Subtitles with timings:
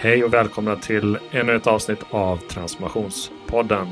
[0.00, 3.88] Hej och välkomna till ännu ett avsnitt av Transformationspodden.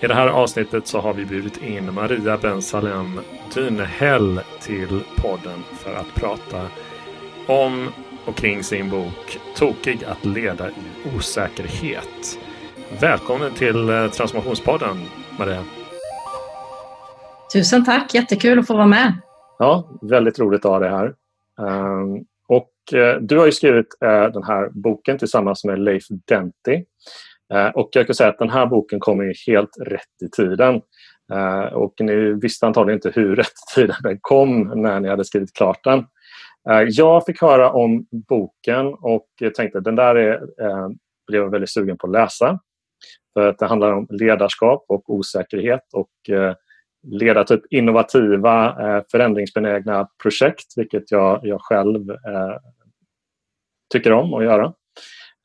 [0.00, 3.20] I det här avsnittet så har vi bjudit in Maria Ben Salem
[3.54, 6.66] Dynehäll till podden för att prata
[7.46, 7.88] om
[8.24, 12.38] och kring sin bok Tokig att leda i osäkerhet.
[13.00, 14.96] Välkommen till eh, Transformationspodden
[15.38, 15.64] Maria.
[17.52, 19.12] Tusen tack, jättekul att få vara med.
[19.58, 21.14] Ja, väldigt roligt att ha dig här.
[21.58, 26.84] Um, och eh, du har ju skrivit eh, den här boken tillsammans med Leif Denti.
[27.54, 30.80] Eh, och jag kan säga att den här boken kommer helt rätt i tiden.
[31.72, 35.54] Och ni visste antagligen inte hur rätt i tiden den kom när ni hade skrivit
[35.54, 36.04] klart den.
[36.88, 39.26] Jag fick höra om boken och
[39.56, 40.40] tänkte att den där är,
[41.26, 42.58] blev jag väldigt sugen på att läsa.
[43.34, 46.10] För att det handlar om ledarskap och osäkerhet och
[47.04, 52.56] leda typ innovativa, eh, förändringsbenägna projekt, vilket jag, jag själv eh,
[53.92, 54.72] tycker om att göra.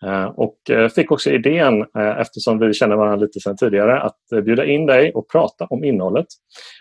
[0.06, 4.32] Eh, och eh, fick också idén, eh, eftersom vi känner varandra lite sedan tidigare, att
[4.36, 6.28] eh, bjuda in dig och prata om innehållet.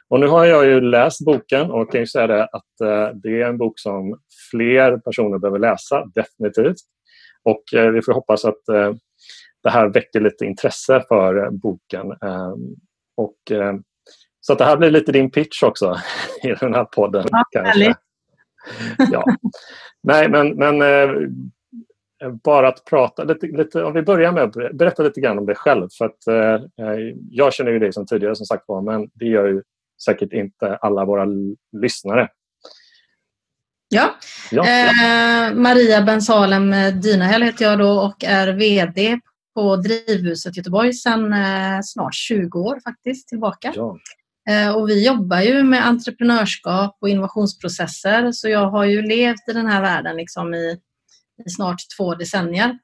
[0.08, 2.64] Och nu har jag ju läst boken och kan ju säga det att
[3.14, 4.19] det är en bok som
[4.50, 6.77] fler personer behöver läsa, definitivt.
[7.42, 8.62] Och vi får hoppas att
[9.62, 12.12] det här väcker lite intresse för boken.
[12.12, 12.77] Ehm,
[13.16, 13.36] och
[14.48, 15.96] så det här blir lite din pitch också
[16.42, 17.27] i den här podden.
[17.30, 17.94] Ja, kanske.
[19.12, 19.24] ja.
[20.02, 25.02] Nej, men, men eh, bara att prata lite, lite, om vi börjar med att berätta
[25.02, 25.88] lite grann om dig själv.
[25.98, 26.94] För att, eh,
[27.30, 29.62] jag känner ju dig som tidigare som sagt var, men det gör ju
[30.04, 31.26] säkert inte alla våra
[31.82, 32.28] lyssnare.
[33.88, 34.14] Ja,
[34.50, 39.20] ja, Eh, Maria Bensalem Dynahäll heter jag då och är VD
[39.54, 43.72] på Drivhuset Göteborg sedan eh, snart 20 år faktiskt tillbaka.
[43.76, 43.98] Ja.
[44.48, 49.53] Eh, och vi jobbar ju med entreprenörskap och innovationsprocesser så jag har ju levt i
[49.53, 50.78] den här världen liksom i,
[51.47, 52.78] i snart två decennier.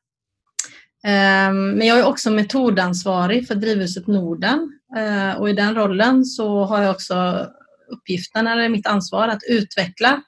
[1.05, 6.65] Ehm, men jag är också metodansvarig för Drivhuset Norden eh, och i den rollen så
[6.65, 7.47] har jag också
[7.93, 10.23] uppgiften, eller mitt ansvar, att utveckla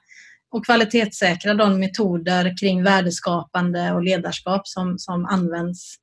[0.51, 5.95] och kvalitetssäkra de metoder kring värdeskapande och ledarskap som, som används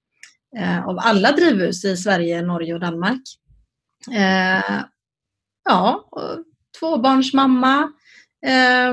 [0.58, 3.22] eh, av alla drivhus i Sverige, Norge och Danmark.
[5.64, 6.08] Ja,
[6.78, 7.92] tvåbarnsmamma.
[8.46, 8.92] Eh,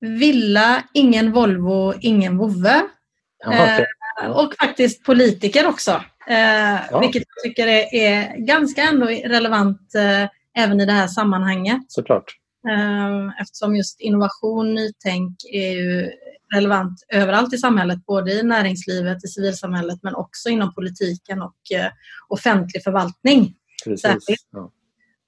[0.00, 2.82] villa, ingen Volvo, ingen vovve.
[3.52, 6.02] Eh, och faktiskt politiker också.
[6.28, 7.00] Eh, ja.
[7.00, 10.28] Vilket jag tycker är, är ganska ändå relevant eh,
[10.64, 11.80] även i det här sammanhanget.
[11.88, 12.24] Såklart.
[12.68, 16.10] Ehm, eftersom just innovation, nytänk är ju
[16.54, 21.90] relevant överallt i samhället, både i näringslivet, i civilsamhället men också inom politiken och eh,
[22.28, 23.54] offentlig förvaltning.
[23.84, 24.24] Precis.
[24.52, 24.72] Ja.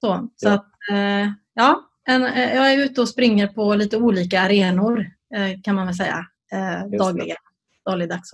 [0.01, 0.53] Så, så ja.
[0.53, 4.99] att, eh, ja, en, eh, jag är ute och springer på lite olika arenor
[5.35, 6.25] eh, kan man väl säga
[6.99, 7.37] dagligen,
[7.85, 8.31] dagligdags.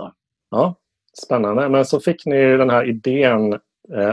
[0.52, 0.76] Ja,
[1.26, 1.70] spännande.
[1.70, 3.60] Men så fick ni den här idén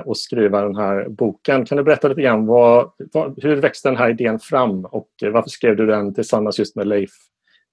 [0.07, 1.65] att skriva den här boken.
[1.65, 5.51] Kan du berätta lite grann vad, vad, hur växte den här idén fram och varför
[5.51, 7.11] skrev du den tillsammans just med Leif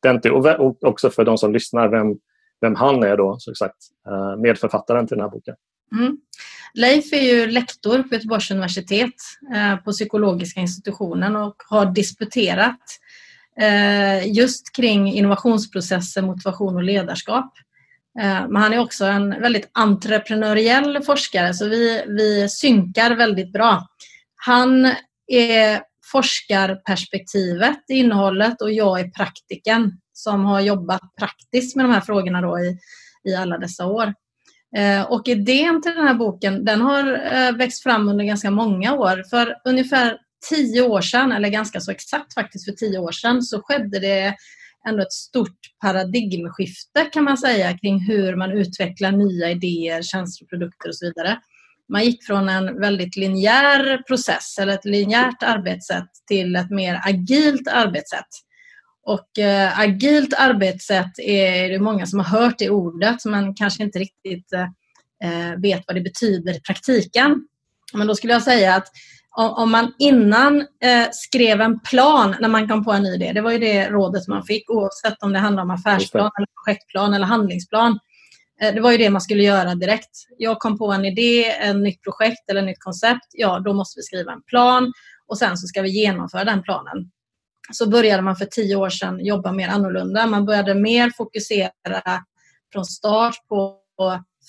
[0.01, 0.29] Denti?
[0.29, 2.18] Och, och också för de som lyssnar, vem,
[2.62, 3.78] vem han är då, så sagt,
[4.38, 5.56] medförfattaren till den här boken.
[5.95, 6.17] Mm.
[6.73, 9.13] Leif är ju lektor på Göteborgs universitet
[9.55, 12.81] eh, på psykologiska institutionen och har disputerat
[13.61, 17.53] eh, just kring innovationsprocesser, motivation och ledarskap.
[18.19, 23.88] Eh, men han är också en väldigt entreprenöriell forskare så vi, vi synkar väldigt bra.
[24.35, 24.85] Han
[25.27, 32.01] är forskarperspektivet i innehållet och jag är praktiken som har jobbat praktiskt med de här
[32.01, 32.77] frågorna då i,
[33.23, 34.13] i alla dessa år.
[34.78, 38.94] Eh, och idén till den här boken den har eh, växt fram under ganska många
[38.94, 39.24] år.
[39.30, 40.18] För ungefär
[40.50, 44.35] tio år sedan, eller ganska så exakt faktiskt för tio år sedan, så skedde det
[44.88, 50.50] ändå ett stort paradigmskifte kan man säga kring hur man utvecklar nya idéer, tjänster och
[50.50, 51.40] produkter och så vidare.
[51.90, 57.68] Man gick från en väldigt linjär process eller ett linjärt arbetssätt till ett mer agilt
[57.68, 58.27] arbetssätt.
[59.06, 64.00] Och eh, agilt arbetssätt är det många som har hört det ordet men kanske inte
[64.00, 64.54] riktigt
[65.24, 67.48] eh, vet vad det betyder i praktiken.
[67.94, 68.88] Men då skulle jag säga att
[69.36, 73.42] om man innan eh, skrev en plan när man kom på en ny idé, det
[73.42, 77.25] var ju det rådet man fick oavsett om det handlar om affärsplan, eller projektplan eller
[77.25, 78.00] handlingsplan.
[78.62, 80.10] Eh, det var ju det man skulle göra direkt.
[80.38, 83.28] Jag kom på en idé, en nytt projekt eller ett nytt koncept.
[83.31, 84.94] Ja, då måste vi skriva en plan
[85.28, 87.12] och sen så ska vi genomföra den planen
[87.71, 90.27] så började man för tio år sedan jobba mer annorlunda.
[90.27, 91.71] Man började mer fokusera
[92.74, 93.80] från start på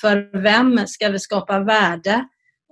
[0.01, 2.25] för vem ska vi skapa värde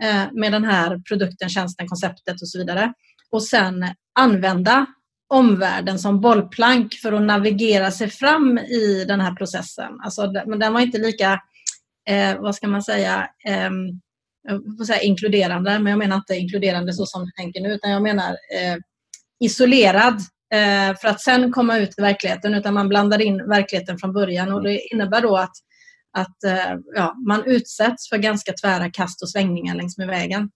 [0.03, 2.93] eh, med den här produkten, tjänsten, konceptet och så vidare.
[3.31, 3.85] Och sen
[4.19, 4.87] använda
[5.29, 10.01] omvärlden som bollplank för att navigera sig fram i den här processen.
[10.05, 11.43] Alltså, men den var inte lika,
[12.09, 13.71] eh, vad ska man säga, eh,
[14.79, 18.03] jag säga inkluderande, men jag menar inte inkluderande så som du tänker nu, utan jag
[18.03, 18.77] menar eh,
[19.41, 20.21] isolerad
[21.01, 24.63] för att sen komma ut i verkligheten, utan man blandar in verkligheten från början och
[24.63, 25.53] det innebär då att,
[26.13, 30.51] att eh, ja, man utsätts för ganska tvära kast och svängningar längs med vägen.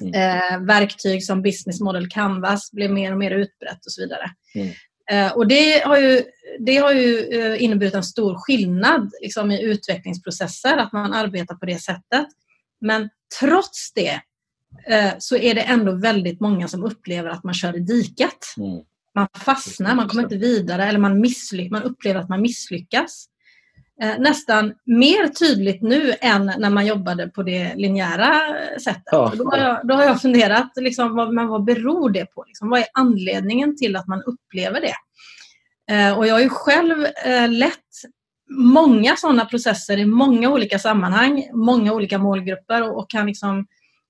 [0.00, 0.14] Mm.
[0.14, 4.30] Eh, verktyg som Business Model Canvas blev mer och mer utbrett och så vidare.
[4.54, 4.72] Mm.
[5.10, 6.22] Eh, och det har ju,
[6.60, 11.66] det har ju eh, inneburit en stor skillnad liksom, i utvecklingsprocesser, att man arbetar på
[11.66, 12.26] det sättet.
[12.80, 13.08] Men
[13.40, 14.20] trots det
[14.88, 18.38] eh, så är det ändå väldigt många som upplever att man kör i diket.
[18.56, 18.84] Mm.
[19.16, 21.24] Man fastnar, man kommer inte vidare eller man,
[21.70, 23.26] man upplever att man misslyckas.
[24.02, 28.40] Eh, nästan mer tydligt nu än när man jobbade på det linjära
[28.80, 29.02] sättet.
[29.04, 29.32] Ja.
[29.36, 32.44] Då, har jag, då har jag funderat, liksom, vad, men vad beror det på?
[32.46, 34.94] Liksom, vad är anledningen till att man upplever det?
[35.94, 37.72] Eh, och jag har ju själv eh, lett
[38.50, 43.66] många sådana processer i många olika sammanhang, många olika målgrupper och, och kan liksom,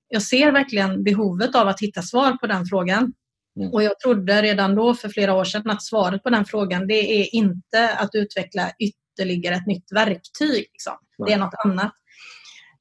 [0.09, 3.13] jag ser verkligen behovet av att hitta svar på den frågan.
[3.57, 3.73] Mm.
[3.73, 7.21] Och jag trodde redan då för flera år sedan att svaret på den frågan det
[7.21, 10.65] är inte att utveckla ytterligare ett nytt verktyg.
[10.71, 10.93] Liksom.
[11.27, 11.93] Det är något annat.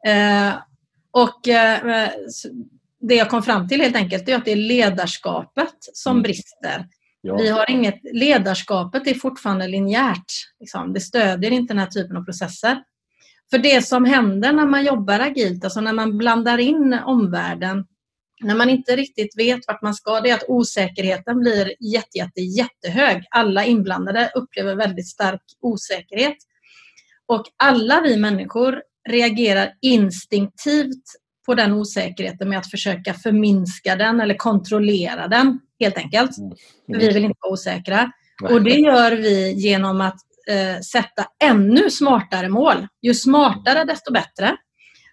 [0.07, 0.55] Eh,
[1.11, 2.09] och eh,
[3.01, 6.23] det jag kom fram till helt enkelt är att det är ledarskapet som mm.
[6.23, 6.87] brister.
[7.21, 7.37] Ja.
[7.37, 10.33] Vi har inget, ledarskapet är fortfarande linjärt.
[10.61, 10.93] Liksom.
[10.93, 12.83] Det stödjer inte den här typen av processer.
[13.51, 17.87] För det som händer när man jobbar agilt, alltså när man blandar in omvärlden,
[18.41, 22.41] när man inte riktigt vet vart man ska, det är att osäkerheten blir jätte, jätte,
[22.41, 23.25] jättehög.
[23.31, 26.37] Alla inblandade upplever väldigt stark osäkerhet.
[27.27, 31.05] Och alla vi människor reagerar instinktivt
[31.47, 36.39] på den osäkerheten med att försöka förminska den eller kontrollera den helt enkelt.
[36.39, 36.53] Mm.
[36.89, 37.01] Mm.
[37.01, 38.13] Vi vill inte vara osäkra.
[38.43, 38.53] Nej.
[38.53, 42.87] Och det gör vi genom att eh, sätta ännu smartare mål.
[43.03, 44.57] Ju smartare desto bättre.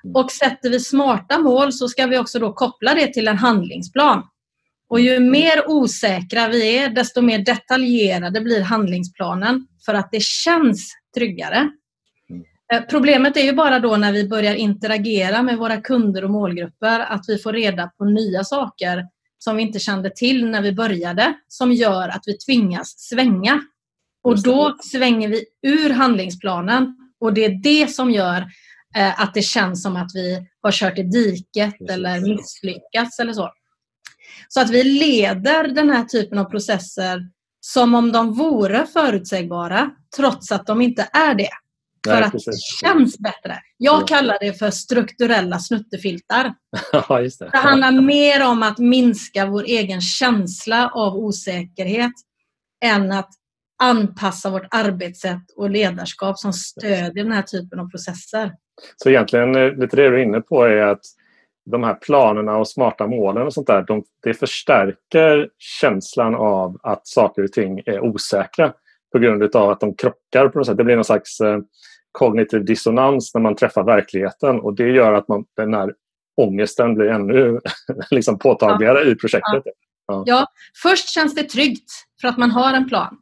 [0.03, 0.15] Mm.
[0.15, 4.23] Och sätter vi smarta mål så ska vi också då koppla det till en handlingsplan.
[4.89, 10.93] Och ju mer osäkra vi är, desto mer detaljerade blir handlingsplanen för att det känns
[11.15, 11.69] tryggare.
[12.73, 16.99] Eh, problemet är ju bara då när vi börjar interagera med våra kunder och målgrupper
[16.99, 19.07] att vi får reda på nya saker
[19.37, 23.61] som vi inte kände till när vi började som gör att vi tvingas svänga.
[24.23, 28.45] Och då svänger vi ur handlingsplanen och det är det som gör
[28.95, 33.51] att det känns som att vi har kört i diket eller misslyckats eller så.
[34.47, 37.19] Så att vi leder den här typen av processer
[37.59, 41.49] som om de vore förutsägbara trots att de inte är det.
[42.07, 42.45] För Nej, att precis.
[42.45, 43.59] det känns bättre.
[43.77, 44.05] Jag ja.
[44.05, 46.53] kallar det för strukturella snuttefiltar.
[46.91, 47.49] ja, just det.
[47.51, 52.11] det handlar mer om att minska vår egen känsla av osäkerhet
[52.85, 53.29] än att
[53.83, 58.51] anpassa vårt arbetssätt och ledarskap som stödjer den här typen av processer.
[58.95, 61.01] Så egentligen eh, lite det du är inne på är att
[61.65, 67.07] de här planerna och smarta målen och sånt där, de, det förstärker känslan av att
[67.07, 68.73] saker och ting är osäkra
[69.11, 70.77] på grund av att de krockar på något sätt.
[70.77, 71.59] Det blir någon slags eh,
[72.11, 75.93] kognitiv dissonans när man träffar verkligheten och det gör att man, den här
[76.41, 77.59] ångesten blir ännu
[78.11, 79.11] liksom påtagligare ja.
[79.11, 79.63] i projektet.
[80.07, 80.23] Ja.
[80.25, 80.47] ja.
[80.83, 83.17] först känns det tryggt för att man har en plan.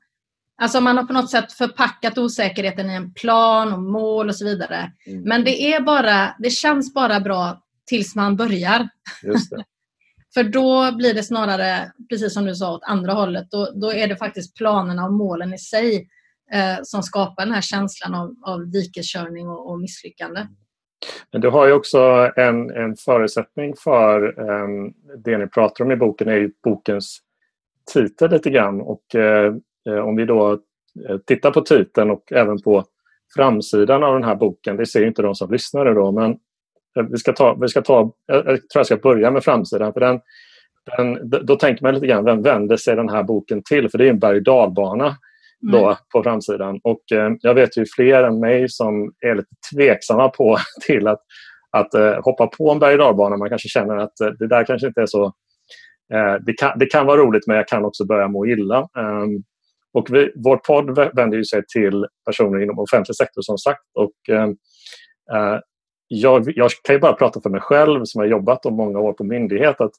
[0.62, 4.46] Alltså man har på något sätt förpackat osäkerheten i en plan och mål och så
[4.46, 4.92] vidare.
[5.08, 5.22] Mm.
[5.24, 8.90] Men det, är bara, det känns bara bra tills man börjar.
[10.34, 13.52] För då blir det snarare, precis som du sa, åt andra hållet.
[13.52, 16.08] Då, då är det faktiskt planerna och målen i sig
[16.54, 20.48] eh, som skapar den här känslan av, av dikeskörning och, och misslyckande.
[21.32, 25.96] Men du har ju också en, en förutsättning för um, det ni pratar om i
[25.96, 27.20] boken är ju bokens
[27.94, 28.82] titel lite grann.
[28.82, 29.56] Och uh,
[30.06, 30.60] om vi då
[31.28, 32.84] tittar på titeln och även på
[33.36, 36.38] framsidan av den här boken, det ser inte de som lyssnar då, men
[37.12, 39.94] vi ska ta, vi ska ta, jag tror jag ska börja med framsidan.
[39.94, 40.20] För den,
[40.98, 43.90] den, då tänker man lite grann, vem vänder sig den här boken till?
[43.90, 45.16] För det är en berg och dalbana
[45.62, 45.96] då mm.
[46.14, 46.80] på framsidan.
[46.84, 50.58] Och eh, jag vet ju fler än mig som är lite tveksamma på
[50.88, 51.22] till att,
[51.72, 53.38] att eh, hoppa på en berg och dalbana.
[53.38, 55.26] Man kanske känner att eh, det där kanske inte är så...
[56.14, 58.90] Eh, det, kan, det kan vara roligt men jag kan också börja må illa.
[59.94, 63.82] Och vi, vår podd vänder sig till personer inom offentlig sektor som sagt.
[63.94, 64.50] Och, eh,
[65.34, 65.60] eh,
[66.08, 69.14] jag, jag, kan ju bara prata för mig själv som har jobbat och många år
[69.14, 69.82] på myndighet.
[69.82, 69.92] att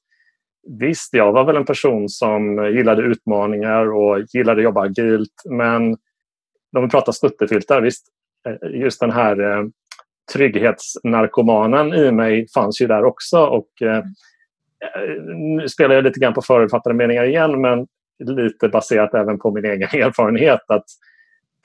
[0.78, 5.42] Visst, jag var väl en person som gillade utmaningar och gillade att jobba agilt.
[5.50, 5.82] Men
[6.76, 8.06] om vi pratar snuttefiltar, visst,
[8.48, 9.64] eh, just den här eh,
[10.32, 13.38] trygghetsnarkomanen i mig fanns ju där också.
[13.38, 14.02] Och, eh, eh
[15.34, 17.86] nu spelar jag lite grann på förutfattade meningar igen men
[18.24, 20.84] lite baserat även på min egen erfarenhet att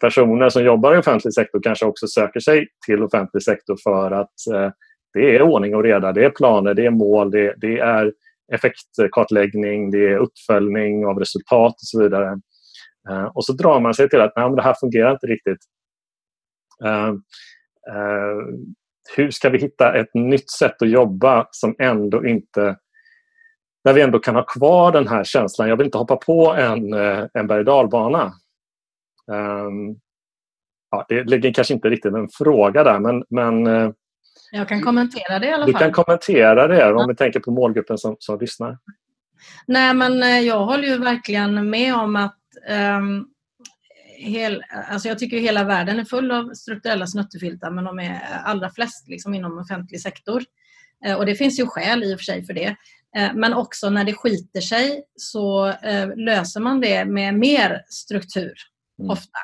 [0.01, 4.47] personer som jobbar i offentlig sektor kanske också söker sig till offentlig sektor för att
[4.53, 4.71] eh,
[5.13, 8.13] det är ordning och reda, det är planer, det är mål, det, det är
[8.53, 12.39] effektkartläggning, det är uppföljning av resultat och så vidare.
[13.09, 15.59] Eh, och så drar man sig till att Nej, men det här fungerar inte riktigt.
[16.85, 17.13] Uh,
[17.95, 18.57] uh,
[19.15, 22.77] hur ska vi hitta ett nytt sätt att jobba som ändå inte
[23.87, 25.69] där vi ändå kan ha kvar den här känslan.
[25.69, 26.93] Jag vill inte hoppa på en,
[27.33, 28.33] en berg dalbana.
[29.31, 29.99] Um,
[30.91, 33.65] ja, det ligger kanske inte riktigt en fråga där men, men
[34.51, 35.73] jag kan kommentera det i alla fall.
[35.73, 37.07] Du kan kommentera det om ja.
[37.07, 38.77] vi tänker på målgruppen som, som lyssnar.
[39.67, 42.39] Nej men jag håller ju verkligen med om att
[42.97, 43.27] um,
[44.17, 48.69] hel, alltså jag tycker hela världen är full av strukturella snuttefiltar men de är allra
[48.69, 50.43] flest liksom inom offentlig sektor.
[51.17, 52.75] Och det finns ju skäl i och för sig för det.
[53.17, 58.53] Uh, men också när det skiter sig så uh, löser man det med mer struktur
[58.99, 59.11] mm.
[59.11, 59.39] ofta.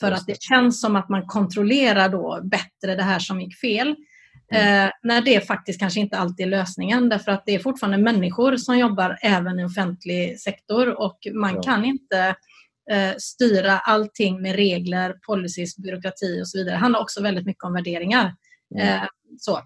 [0.00, 3.96] För att det känns som att man kontrollerar då bättre det här som gick fel.
[4.54, 4.90] Mm.
[5.02, 8.78] när det faktiskt kanske inte alltid är lösningen därför att det är fortfarande människor som
[8.78, 11.62] jobbar även i offentlig sektor och man ja.
[11.62, 12.36] kan inte
[12.90, 16.74] eh, styra allting med regler, policies, byråkrati och så vidare.
[16.74, 18.34] Det handlar också väldigt mycket om värderingar.
[18.74, 18.88] Mm.
[18.88, 19.02] Eh,
[19.38, 19.60] så.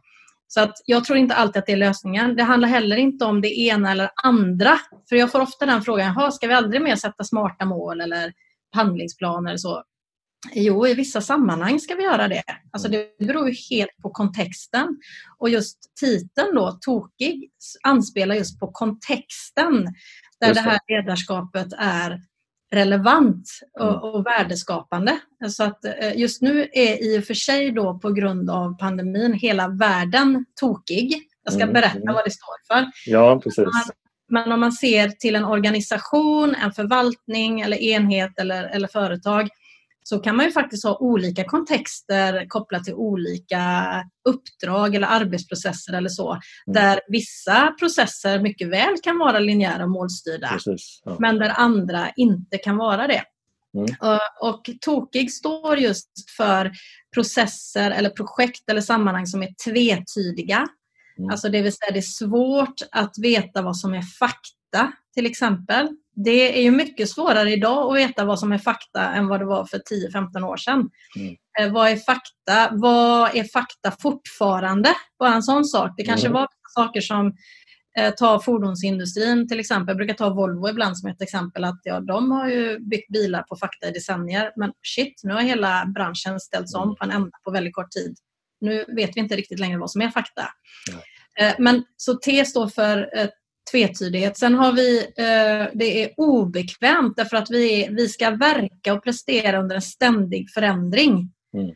[0.49, 2.37] Så att jag tror inte alltid att det är lösningen.
[2.37, 4.79] Det handlar heller inte om det ena eller andra.
[5.09, 8.33] För jag får ofta den frågan, ska vi aldrig mer sätta smarta mål eller
[8.73, 9.83] handlingsplaner eller så?
[10.55, 12.43] Jo, i vissa sammanhang ska vi göra det.
[12.73, 14.99] Alltså det beror ju helt på kontexten.
[15.39, 17.51] Och just titeln då, tokig,
[17.83, 19.85] anspelar just på kontexten
[20.41, 20.53] där det.
[20.55, 22.21] det här ledarskapet är
[22.77, 24.01] relevant och, mm.
[24.01, 25.19] och värdeskapande.
[25.49, 29.33] Så att eh, just nu är i och för sig då på grund av pandemin
[29.33, 31.23] hela världen tokig.
[31.45, 31.73] Jag ska mm.
[31.73, 32.87] berätta vad det står för.
[33.07, 33.67] Ja, precis.
[34.29, 39.49] Men om man ser till en organisation, en förvaltning eller enhet eller, eller företag
[40.09, 43.85] så kan man ju faktiskt ha olika kontexter kopplat till olika
[44.29, 46.31] uppdrag eller arbetsprocesser eller så.
[46.33, 46.41] Mm.
[46.67, 50.49] Där vissa processer mycket väl kan vara linjära och målstyrda.
[50.49, 51.17] Precis, ja.
[51.21, 53.23] Men där andra inte kan vara det.
[53.75, 53.87] Mm.
[54.01, 56.73] Och, och tokig står just för
[57.15, 60.67] processer eller projekt eller sammanhang som är tvetydiga.
[61.19, 61.31] Mm.
[61.31, 65.89] Alltså det vill säga det är svårt att veta vad som är fakta till exempel
[66.25, 69.45] det är ju mycket svårare idag att veta vad som är fakta än vad det
[69.45, 70.91] var för 10-15 år sedan.
[71.17, 71.37] Mm.
[71.61, 72.69] Eh, vad är fakta?
[72.73, 74.89] Vad är fakta fortfarande?
[75.19, 75.91] Bara en sån sak.
[75.97, 76.35] Det kanske mm.
[76.35, 77.33] var saker som
[77.99, 79.89] eh, ta fordonsindustrin till exempel.
[79.89, 81.65] Jag brukar ta Volvo ibland som ett exempel.
[81.65, 84.53] att ja, De har ju byggt bilar på fakta i decennier.
[84.57, 88.17] Men shit, nu har hela branschen ställts om på en ända på väldigt kort tid.
[88.61, 90.49] Nu vet vi inte riktigt längre vad som är fakta.
[90.91, 91.55] Mm.
[91.59, 92.99] Men så T står för
[93.71, 94.39] tvetydighet.
[94.39, 99.59] Sen har vi, eh, det är obekvämt därför att vi, vi ska verka och prestera
[99.61, 101.33] under en ständig förändring.
[101.55, 101.71] Mm.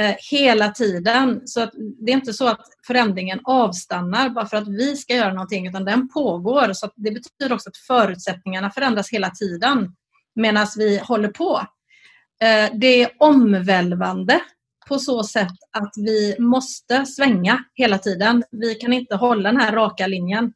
[0.00, 1.42] Eh, hela tiden.
[1.44, 5.32] Så att det är inte så att förändringen avstannar bara för att vi ska göra
[5.32, 6.72] någonting utan den pågår.
[6.72, 9.94] Så det betyder också att förutsättningarna förändras hela tiden
[10.34, 11.66] medan vi håller på.
[12.42, 14.40] Eh, det är omvälvande
[14.88, 18.44] på så sätt att vi måste svänga hela tiden.
[18.50, 20.52] Vi kan inte hålla den här raka linjen.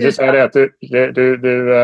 [0.00, 0.76] Ska säga det att du,
[1.12, 1.76] du, du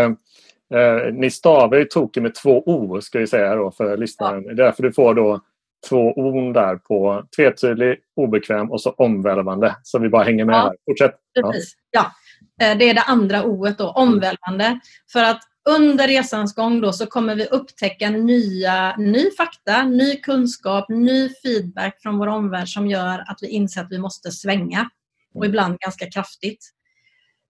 [0.75, 4.45] äh, ni stavar ju Toki med två O ska vi säga då för lyssnaren.
[4.45, 4.51] Ja.
[4.51, 5.41] Är därför du får då
[5.89, 9.77] två O där på tvetydlig, obekväm och så omvälvande.
[9.83, 10.59] Så vi bara hänger med ja.
[10.59, 10.77] här.
[10.87, 11.15] Fortsätt.
[11.35, 11.73] Precis.
[11.91, 12.13] Ja.
[12.57, 12.75] ja.
[12.75, 14.81] Det är det andra O då, omvälvande.
[15.13, 20.89] För att under resans gång då så kommer vi upptäcka nya, ny fakta, ny kunskap,
[20.89, 24.91] ny feedback från vår omvärld som gör att vi inser att vi måste svänga.
[25.35, 26.71] Och ibland ganska kraftigt.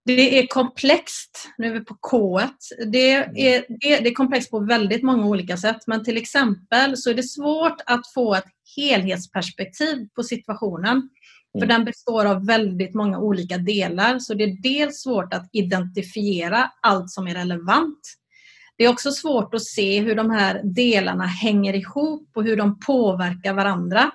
[0.04, 1.49] Det är komplext.
[1.59, 2.40] Nu är vi på K.
[2.92, 3.64] Det är, det,
[4.00, 5.78] det är komplext på väldigt många olika sätt.
[5.87, 8.45] Men till exempel så är det svårt att få ett
[8.76, 11.09] helhetsperspektiv på situationen.
[11.52, 11.69] För mm.
[11.69, 14.19] den består av väldigt många olika delar.
[14.19, 18.00] Så det är dels svårt att identifiera allt som är relevant.
[18.76, 22.80] Det är också svårt att se hur de här delarna hänger ihop och hur de
[22.80, 24.11] påverkar varandra.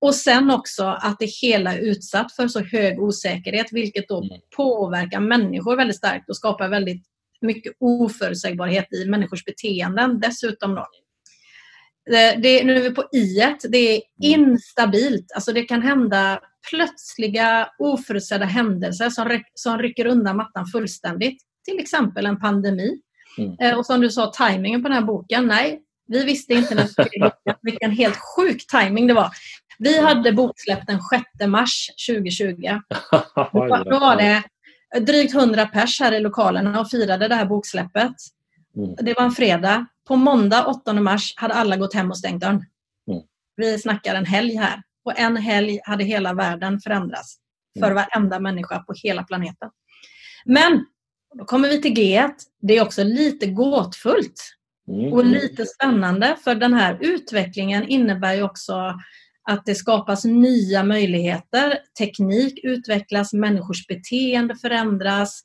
[0.00, 4.40] Och sen också att det hela är utsatt för så hög osäkerhet vilket då mm.
[4.56, 7.02] påverkar människor väldigt starkt och skapar väldigt
[7.40, 10.74] mycket oförutsägbarhet i människors beteenden dessutom.
[10.74, 10.86] Då.
[12.10, 13.66] Det, nu är vi på i -et.
[13.68, 14.50] Det är mm.
[14.50, 15.32] instabilt.
[15.34, 16.40] Alltså det kan hända
[16.70, 21.42] plötsliga oförutsedda händelser som, som rycker undan mattan fullständigt.
[21.64, 23.00] Till exempel en pandemi.
[23.38, 23.56] Mm.
[23.60, 25.46] Eh, och som du sa, tajmingen på den här boken.
[25.46, 26.88] Nej, vi visste inte när
[27.62, 29.30] vilken helt sjuk timing det var.
[29.82, 32.52] Vi hade boksläpp den 6 mars 2020.
[33.84, 34.42] Då var det
[35.00, 38.12] drygt 100 pers här i lokalerna och firade det här boksläppet.
[38.76, 38.94] Mm.
[39.00, 39.86] Det var en fredag.
[40.08, 42.64] På måndag 8 mars hade alla gått hem och stängt dörren.
[43.10, 43.22] Mm.
[43.56, 44.82] Vi snackar en helg här.
[45.04, 47.36] På en helg hade hela världen förändrats.
[47.78, 47.94] För mm.
[47.94, 49.70] varenda människa på hela planeten.
[50.44, 50.86] Men,
[51.38, 52.28] då kommer vi till G.
[52.62, 54.56] Det är också lite gåtfullt.
[54.88, 55.12] Mm.
[55.12, 58.94] Och lite spännande för den här utvecklingen innebär ju också
[59.50, 61.78] att det skapas nya möjligheter.
[61.98, 65.42] Teknik utvecklas, människors beteende förändras,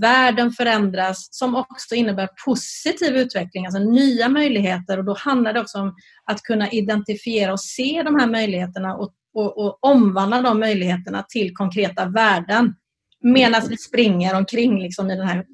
[0.00, 5.78] världen förändras som också innebär positiv utveckling, alltså nya möjligheter och då handlar det också
[5.78, 5.94] om
[6.24, 11.54] att kunna identifiera och se de här möjligheterna och, och, och omvandla de möjligheterna till
[11.54, 12.74] konkreta värden
[13.22, 15.44] medan vi springer omkring liksom i den här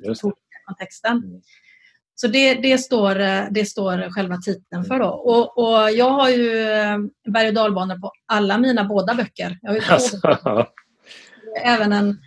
[0.67, 1.23] kontexten.
[2.19, 3.15] Så det, det, står,
[3.51, 4.99] det står själva titeln för.
[4.99, 5.09] Då.
[5.09, 6.99] Och, och jag har ju eh,
[7.33, 9.59] berg och dalbanor på alla mina båda böcker.
[9.63, 10.21] Jag har alltså.
[11.63, 12.19] även en,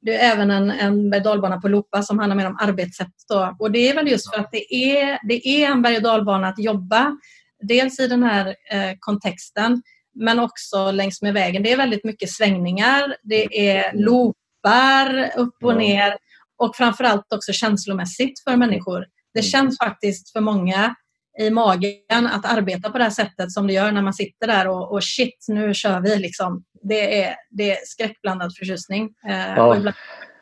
[0.00, 3.14] det är även en, en berg dalbana på Lopa som handlar mer om arbetssätt.
[3.28, 3.56] Då.
[3.58, 6.48] Och det är väl just för att det är, det är en berg och dalbana
[6.48, 7.16] att jobba
[7.62, 9.82] dels i den här eh, kontexten
[10.14, 11.62] men också längs med vägen.
[11.62, 16.16] Det är väldigt mycket svängningar, det är loopar upp och ner
[16.56, 19.06] och framförallt också känslomässigt för människor.
[19.34, 20.94] Det känns faktiskt för många
[21.38, 24.68] i magen att arbeta på det här sättet som det gör när man sitter där
[24.68, 26.16] och, och shit, nu kör vi.
[26.16, 26.64] Liksom.
[26.82, 29.14] Det, är, det är skräckblandad förtjusning.
[29.28, 29.66] Eh, ja.
[29.66, 29.96] och ibland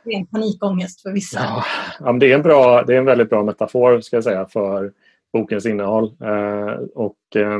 [0.05, 1.41] det är en panikångest för vissa.
[1.41, 1.65] Ja.
[2.01, 4.93] ja det, är en bra, det är en väldigt bra metafor ska jag säga för
[5.33, 6.17] bokens innehåll.
[6.23, 7.59] Eh, och, eh,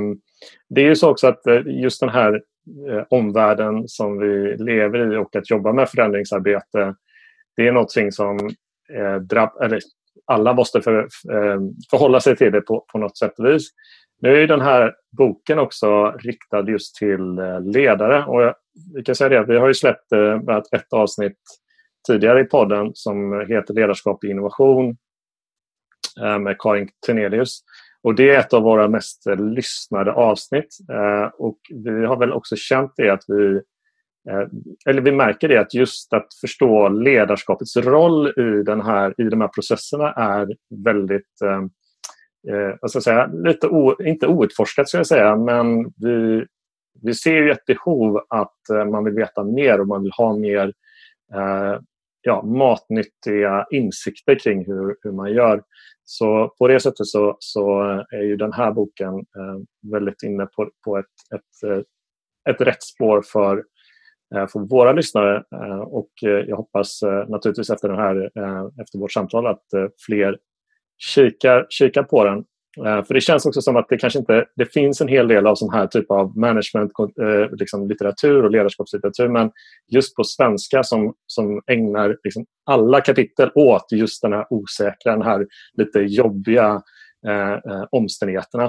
[0.69, 2.43] det är ju så också att eh, just den här
[3.09, 6.95] omvärlden som vi lever i och att jobba med förändringsarbete
[7.59, 8.51] det är någonting som
[8.93, 9.81] eh, drabb, eller
[10.25, 10.99] alla måste för,
[11.33, 11.61] eh,
[11.91, 13.71] förhålla sig till det på, på något sätt och vis.
[14.21, 18.25] Nu är den här boken också riktad just till eh, ledare.
[18.25, 18.55] Och jag,
[18.95, 21.39] vi kan säga det, vi har ju släppt eh, ett avsnitt
[22.07, 24.97] tidigare i podden som heter Ledarskap i innovation
[26.21, 27.61] eh, med Karin Tenelius.
[28.03, 30.77] Och det är ett av våra mest eh, lyssnade avsnitt.
[31.39, 33.61] Och vi har väl också känt det att vi
[34.29, 34.49] Eh,
[34.87, 39.41] eller vi märker det att just att förstå ledarskapets roll i, den här, i de
[39.41, 40.49] här processerna är
[40.85, 41.63] väldigt eh,
[42.55, 46.47] eh vad ska jag säga, lite o, inte outforskat ska jag säga, men vi,
[47.03, 50.37] vi ser ju ett behov att eh, man vill veta mer och man vill ha
[50.37, 50.73] mer
[51.35, 51.81] eh,
[52.23, 55.63] ja, matnyttiga insikter kring hur, hur man gör.
[56.05, 60.71] Så på det sättet så, så är ju den här boken eh, väldigt inne på,
[60.85, 61.83] på ett, ett, eh,
[62.51, 63.65] ett rätt spår för
[64.35, 65.37] Eh, för våra lyssnare.
[65.37, 68.31] Eh, och eh, jag hoppas naturligtvis efter, den här,
[68.83, 69.65] efter vårt samtal att
[70.07, 70.39] fler
[70.99, 72.45] kikar, kikar på den.
[73.05, 75.55] För det känns också som att det kanske inte det finns en hel del av
[75.55, 76.93] sån här typ av management
[77.51, 79.51] liksom litteratur och ledarskapslitteratur men
[79.89, 85.23] just på svenska som, som ägnar liksom alla kapitel åt just den här osäkra, den
[85.23, 86.83] här lite jobbiga
[87.27, 88.65] eh, omständigheterna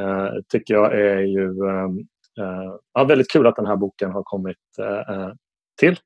[0.00, 2.06] eh, tycker jag är ju ehm,
[2.40, 5.32] Eh, ja, väldigt kul att den här boken har kommit eh, eh
[5.80, 5.96] till.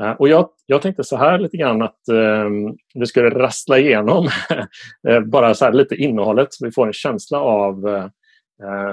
[0.00, 2.48] Eh, och jag, jag, tänkte så här lite grann att uh,
[2.94, 4.28] vi skulle rassla igenom
[5.26, 8.08] bara så lite innehållet så vi får en känsla av...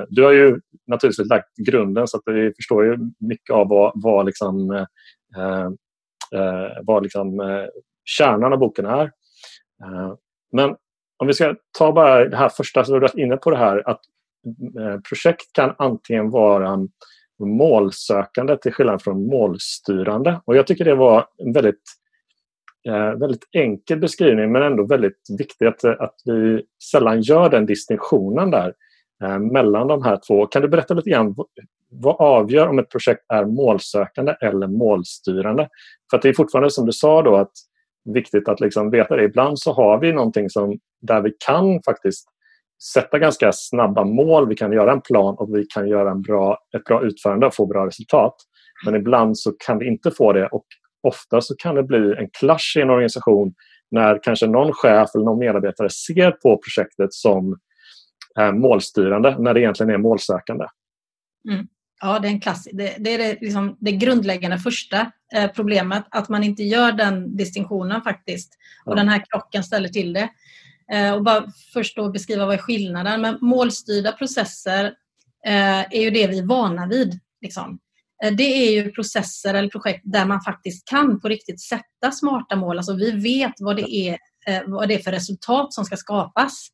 [0.09, 4.25] du har ju naturligtvis lagt grunden så att vi förstår ju mycket av vad, vad,
[4.25, 4.85] liksom,
[6.83, 7.41] vad liksom,
[8.05, 9.11] kärnan av boken är.
[10.51, 10.75] men
[11.17, 13.89] om vi ska ta bara det här första, så du har inne på det här
[13.89, 14.01] att
[14.79, 16.87] Eh, projekt kan antingen vara
[17.39, 20.41] målsökande till skillnad från målstyrande.
[20.45, 21.83] Och jag tycker det var en väldigt,
[22.87, 28.51] eh, väldigt enkel beskrivning men ändå väldigt viktigt att, att vi sällan gör den distinktionen
[28.51, 28.73] där
[29.23, 30.45] eh, mellan de här två.
[30.45, 31.35] Kan du berätta lite grann
[31.89, 35.69] vad avgör om ett projekt är målsökande eller målstyrande?
[36.11, 37.51] För det är fortfarande som du sa då att
[38.13, 39.23] viktigt att liksom veta det.
[39.23, 42.27] Ibland så har vi någonting som, där vi kan faktiskt
[42.93, 46.57] sätta ganska snabba mål, vi kan göra en plan och vi kan göra en bra,
[46.77, 48.35] ett bra utförande och få bra resultat.
[48.85, 50.65] Men ibland så kan vi inte få det och
[51.03, 53.53] ofta så kan det bli en clash i en organisation
[53.91, 57.57] när kanske någon chef eller någon medarbetare ser på projektet som
[58.39, 60.65] eh, målstyrande när det egentligen är målsökande.
[61.49, 61.67] Mm.
[62.01, 62.67] Ja, det är en klass.
[62.73, 67.37] Det, det är det, liksom, det grundläggande första eh, problemet, att man inte gör den
[67.37, 68.53] distinktionen faktiskt.
[68.85, 68.95] Och ja.
[68.95, 70.29] den här krocken ställer till det.
[70.91, 73.21] Eh, och bara först då beskriva vad är skillnaden.
[73.21, 74.85] Men målstyrda processer
[75.45, 77.19] eh, är ju det vi är vana vid.
[77.41, 77.79] Liksom.
[78.23, 82.55] Eh, det är ju processer eller projekt där man faktiskt kan på riktigt sätta smarta
[82.55, 82.77] mål.
[82.77, 84.17] Alltså vi vet vad det är,
[84.67, 86.67] vad det är för resultat som ska skapas.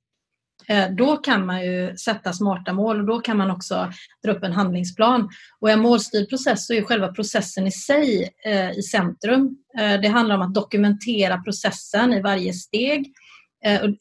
[0.97, 3.91] Då kan man ju sätta smarta mål och då kan man också
[4.23, 5.29] dra upp en handlingsplan.
[5.59, 8.29] Och en målstyrd process så är själva processen i sig
[8.77, 9.57] i centrum.
[10.01, 13.13] Det handlar om att dokumentera processen i varje steg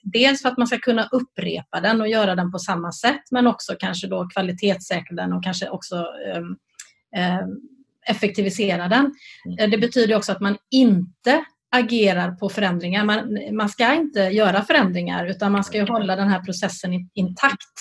[0.03, 3.47] Dels för att man ska kunna upprepa den och göra den på samma sätt men
[3.47, 5.97] också kanske då kvalitetssäkra den och kanske också
[6.27, 6.57] ehm,
[7.17, 7.51] ehm,
[8.07, 9.15] effektivisera den.
[9.47, 9.71] Mm.
[9.71, 13.05] Det betyder också att man inte agerar på förändringar.
[13.05, 17.79] Man, man ska inte göra förändringar utan man ska hålla den här processen intakt.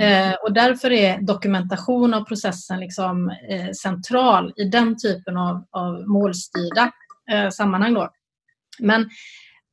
[0.00, 0.30] Mm.
[0.30, 6.08] Eh, och därför är dokumentation av processen liksom, eh, central i den typen av, av
[6.08, 6.92] målstyrda
[7.30, 7.94] eh, sammanhang.
[7.94, 8.10] Då.
[8.78, 9.10] Men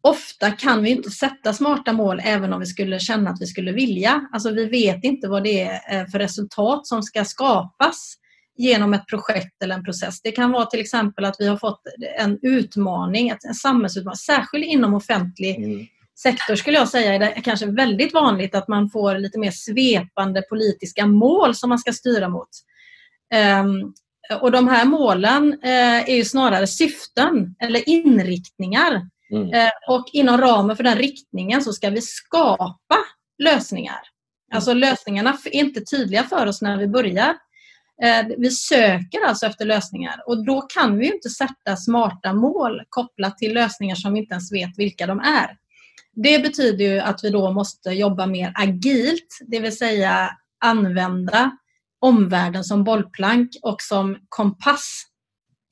[0.10, 3.72] ofta kan vi inte sätta smarta mål även om vi skulle känna att vi skulle
[3.72, 4.28] vilja.
[4.34, 8.18] Alltså vi vet inte vad det är eh, för resultat som ska skapas
[8.58, 10.22] genom ett projekt eller en process.
[10.22, 11.82] Det kan vara till exempel att vi har fått
[12.20, 15.86] en utmaning, en samhällsutmaning, särskilt inom offentlig mm.
[16.20, 20.42] sektor skulle jag säga är det kanske väldigt vanligt att man får lite mer svepande
[20.42, 22.50] politiska mål som man ska styra mot.
[23.62, 23.94] Um,
[24.42, 29.02] och de här målen uh, är ju snarare syften eller inriktningar.
[29.32, 29.48] Mm.
[29.48, 32.98] Uh, och inom ramen för den riktningen så ska vi skapa
[33.44, 34.00] lösningar.
[34.54, 37.36] Alltså lösningarna är inte tydliga för oss när vi börjar.
[38.04, 43.38] Eh, vi söker alltså efter lösningar och då kan vi inte sätta smarta mål kopplat
[43.38, 45.58] till lösningar som vi inte ens vet vilka de är.
[46.14, 51.52] Det betyder ju att vi då måste jobba mer agilt, det vill säga använda
[52.00, 55.04] omvärlden som bollplank och som kompass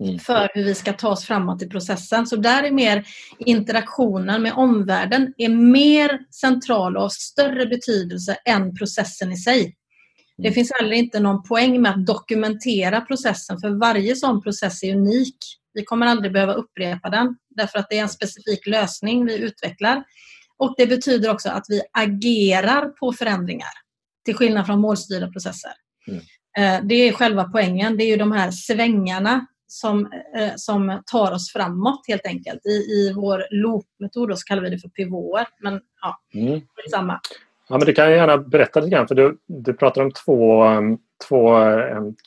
[0.03, 0.19] mm.
[0.19, 2.27] för hur vi ska ta oss framåt i processen.
[2.27, 3.07] Så där är mer
[3.39, 9.75] interaktionen med omvärlden är mer central och av större betydelse än processen i sig.
[10.37, 14.95] Det finns heller inte någon poäng med att dokumentera processen för varje sån process är
[14.95, 15.37] unik.
[15.73, 20.03] Vi kommer aldrig behöva upprepa den därför att det är en specifik lösning vi utvecklar.
[20.57, 23.69] Och Det betyder också att vi agerar på förändringar
[24.25, 25.71] till skillnad från målstyrda processer.
[26.07, 26.21] Mm.
[26.57, 27.97] Eh, det är själva poängen.
[27.97, 32.65] Det är ju de här svängarna som, eh, som tar oss framåt helt enkelt.
[32.65, 35.47] I, i vår loopmetod så kallar vi det för pivoter.
[35.59, 36.61] Men ja, mm.
[36.91, 37.19] samma.
[37.69, 40.65] Ja, men du kan gärna berätta lite grann, för du, du pratar om två,
[41.27, 41.57] två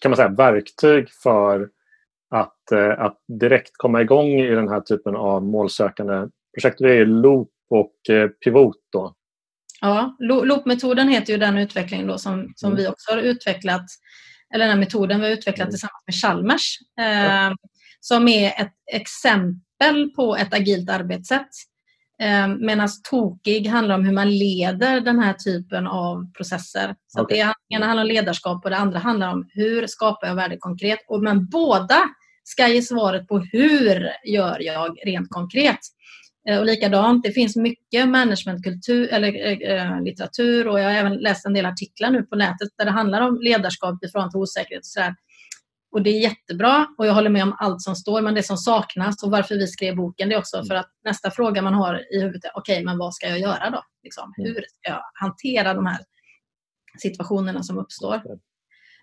[0.01, 1.69] kan man säga, verktyg för
[2.31, 6.79] att, eh, att direkt komma igång i den här typen av målsökande projekt.
[6.79, 8.77] Det är Loop och eh, Pivot.
[8.93, 9.15] Då.
[9.81, 12.83] Ja, Loop-metoden heter ju den utveckling då som, som mm.
[12.83, 13.87] vi också har utvecklat,
[14.55, 15.71] eller den här metoden vi har utvecklat mm.
[15.71, 17.55] tillsammans med Chalmers, eh,
[18.01, 21.51] som är ett exempel på ett agilt arbetssätt
[22.23, 26.95] Eh, Medan tokig handlar om hur man leder den här typen av processer.
[27.07, 27.37] Så okay.
[27.39, 30.99] Det ena handlar om ledarskap och det andra handlar om hur skapar jag värde konkret.
[31.09, 31.99] Och, men båda
[32.45, 35.79] ska ge svaret på hur gör jag rent konkret.
[36.49, 41.47] Eh, och likadant, det finns mycket managementkultur eller äh, litteratur och jag har även läst
[41.47, 44.81] en del artiklar nu på nätet där det handlar om ledarskap ifrån till osäkerhet.
[44.81, 45.15] Och så där.
[45.91, 48.57] Och det är jättebra och jag håller med om allt som står men det som
[48.57, 50.67] saknas och varför vi skrev boken det är också mm.
[50.67, 53.39] för att nästa fråga man har i huvudet är okej okay, men vad ska jag
[53.39, 53.83] göra då?
[54.03, 54.55] Liksom, mm.
[54.55, 55.99] hur ska jag hantera de här
[56.99, 58.23] situationerna som uppstår?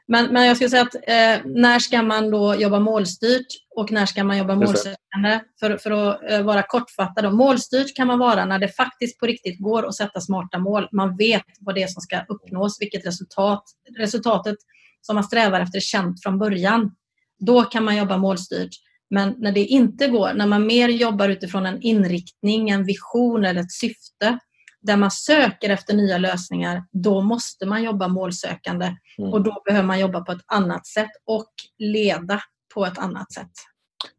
[0.07, 4.05] Men, men jag skulle säga att eh, när ska man då jobba målstyrt och när
[4.05, 5.39] ska man jobba målsökande?
[5.59, 7.33] För, för att eh, vara kortfattad.
[7.33, 10.87] Målstyrt kan man vara när det faktiskt på riktigt går att sätta smarta mål.
[10.91, 13.63] Man vet vad det är som ska uppnås, vilket resultat.
[13.97, 14.55] Resultatet
[15.01, 16.91] som man strävar efter är känt från början.
[17.39, 18.71] Då kan man jobba målstyrt.
[19.09, 23.61] Men när det inte går, när man mer jobbar utifrån en inriktning, en vision eller
[23.61, 24.39] ett syfte
[24.85, 29.33] där man söker efter nya lösningar, då måste man jobba målsökande mm.
[29.33, 32.41] och då behöver man jobba på ett annat sätt och leda
[32.73, 33.51] på ett annat sätt.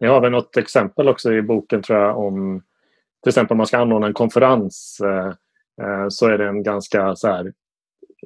[0.00, 2.62] Ni har väl något exempel också i boken tror jag om
[3.22, 5.26] till exempel om man ska anordna en konferens eh,
[5.87, 7.52] eh, så är det en ganska så här,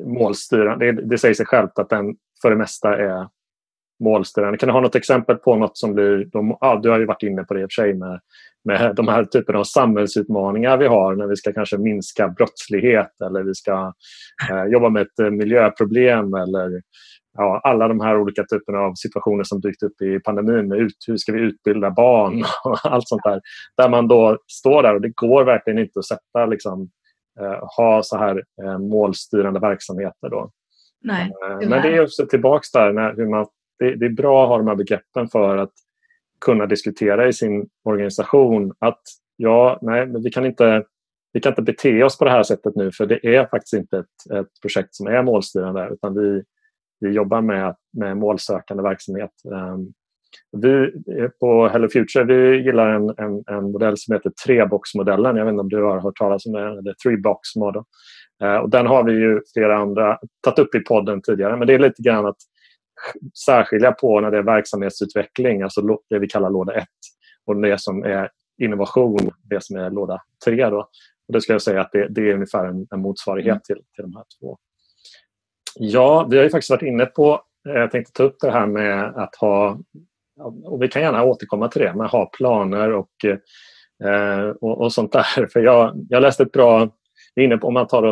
[0.05, 0.93] målstyrande.
[0.93, 3.29] Det, det säger sig självt att den för det mesta är
[4.01, 4.59] målstyrande.
[4.59, 6.25] Kan du ha något exempel på något som blir...
[6.25, 8.21] De, ja, du har ju varit inne på det i och för sig med,
[8.65, 13.43] med de här typerna av samhällsutmaningar vi har när vi ska kanske minska brottslighet eller
[13.43, 13.93] vi ska
[14.51, 16.83] eh, jobba med ett eh, miljöproblem eller
[17.39, 20.69] ja, alla de här olika typerna av situationer som dykt upp i pandemin.
[20.69, 23.41] Med ut, hur ska vi utbilda barn och allt sånt där.
[23.77, 26.91] Där man då står där och det går verkligen inte att sätta liksom,
[27.41, 30.29] eh, ha så här eh, målstyrande verksamheter.
[30.31, 30.51] Då.
[31.03, 33.47] Nej, eh, Men det är också tillbaks där, när, hur man,
[33.81, 35.73] det, det, är bra att ha de här begreppen för att
[36.41, 39.03] kunna diskutera i sin organisation att
[39.37, 40.85] ja, nej, men vi kan inte
[41.33, 43.99] vi kan inte bete oss på det här sättet nu för det är faktiskt inte
[43.99, 46.43] ett, ett projekt som är målstyrande utan vi,
[47.01, 49.31] vi jobbar med, med målsökande verksamhet.
[49.45, 49.93] Um,
[50.53, 50.93] vi
[51.41, 55.37] på Hello Future vi gillar en, en, en modell som heter treboxmodellen.
[55.37, 57.83] Jag vet inte om du har hört talas om den, eller three box model.
[58.43, 61.67] Uh, ehm, och den har vi ju flera andra tagit upp i podden tidigare men
[61.67, 62.39] det är lite grann att
[63.45, 66.89] särskilja på när det är verksamhetsutveckling, alltså det vi kallar låda 1
[67.47, 68.31] och det som är
[68.63, 70.71] innovation, det som är låda 3.
[70.71, 70.79] Då.
[71.29, 73.61] Och det ska jag säga att det, det är ungefär en, en motsvarighet mm.
[73.67, 74.59] till, till de här två.
[75.75, 78.67] Ja, vi har ju faktiskt varit inne på, eh, jag tänkte ta upp det här
[78.67, 79.81] med att ha,
[80.65, 83.25] och vi kan gärna återkomma till det, men ha planer och,
[84.05, 85.47] eh, och, och sånt där.
[85.53, 86.89] För jag, jag läste ett bra,
[87.41, 88.03] inne på, om man tar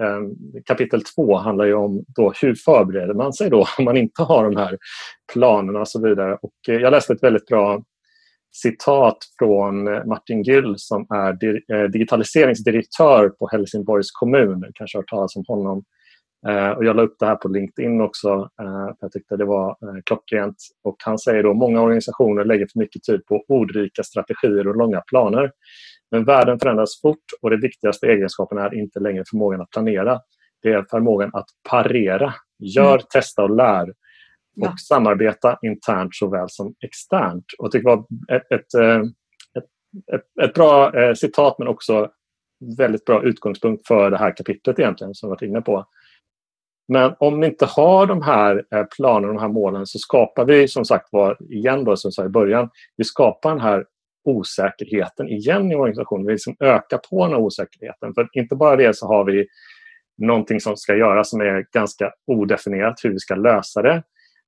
[0.00, 0.20] Eh,
[0.64, 4.44] kapitel två handlar ju om då hur förbereder man sig då om man inte har
[4.44, 4.78] de här
[5.32, 6.38] planerna och så vidare.
[6.42, 7.82] Och eh, jag läste ett väldigt bra
[8.52, 11.32] citat från eh, Martin Gyll som är
[11.88, 14.64] digitaliseringsdirektör på Helsingborgs kommun.
[14.74, 15.84] kanske har hört talas om honom.
[16.76, 20.56] Och jag la upp det här på LinkedIn också, för jag tyckte det var klockrent.
[20.84, 25.00] Och han säger då många organisationer lägger för mycket tid på ordrika strategier och långa
[25.00, 25.50] planer.
[26.14, 30.20] Men världen förändras fort och det viktigaste egenskapen är inte längre förmågan att planera.
[30.62, 32.34] Det är förmågan att parera.
[32.58, 33.06] Gör, mm.
[33.12, 33.88] testa och lär.
[33.90, 33.94] Och
[34.54, 34.74] ja.
[34.88, 37.44] samarbeta internt såväl som externt.
[37.58, 37.98] Och det var
[38.32, 38.74] ett, ett,
[39.58, 39.64] ett,
[40.14, 42.10] ett, ett bra citat men också
[42.78, 45.86] väldigt bra utgångspunkt för det här kapitlet egentligen som vi varit inne på.
[46.88, 50.68] Men om vi inte har de här eh, planerna de här målen så skapar vi
[50.68, 53.84] som sagt var, igen då som jag sa i början, vi skapar den här
[54.24, 56.26] osäkerheten igen i organisationen.
[56.26, 58.14] Vi liksom ökar på den här osäkerheten.
[58.14, 59.46] För inte bara det så har vi
[60.18, 64.02] någonting som ska göras som är ganska odefinierat hur vi ska lösa det.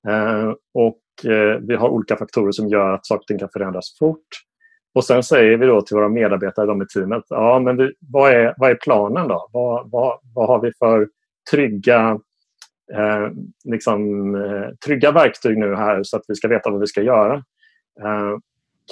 [0.08, 3.98] Eh, och eh, vi har olika faktorer som gör att saker och ting kan förändras
[3.98, 4.26] fort.
[4.94, 8.32] Och sen säger vi då till våra medarbetare de i teamet, ja men vi, vad,
[8.32, 9.48] är, vad är planen då?
[9.52, 11.08] Vad, vad, vad har vi för
[11.50, 12.20] trygga
[12.94, 13.28] eh,
[13.64, 17.34] liksom, eh, trygga verktyg nu här så att vi ska veta vad vi ska göra.
[18.02, 18.36] Eh,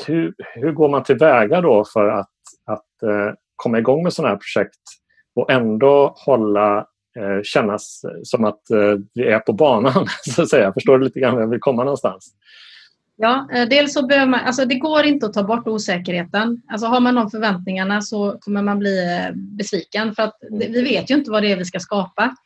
[0.06, 2.30] hur, hur går man tillväga då för att,
[2.66, 4.80] att eh, komma igång med sådana här projekt
[5.36, 6.78] och ändå hålla
[7.18, 10.72] eh, kännas som att eh, vi är på banan, så att säga.
[10.72, 12.34] Förstår du lite grann var jag vill komma någonstans?
[13.16, 16.62] Ja, eh, dels så behöver man, alltså det går inte att ta bort osäkerheten.
[16.68, 18.98] Alltså har man de förväntningarna så kommer man bli
[19.34, 22.36] besviken för att vi vet ju inte vad det är vi ska skapa.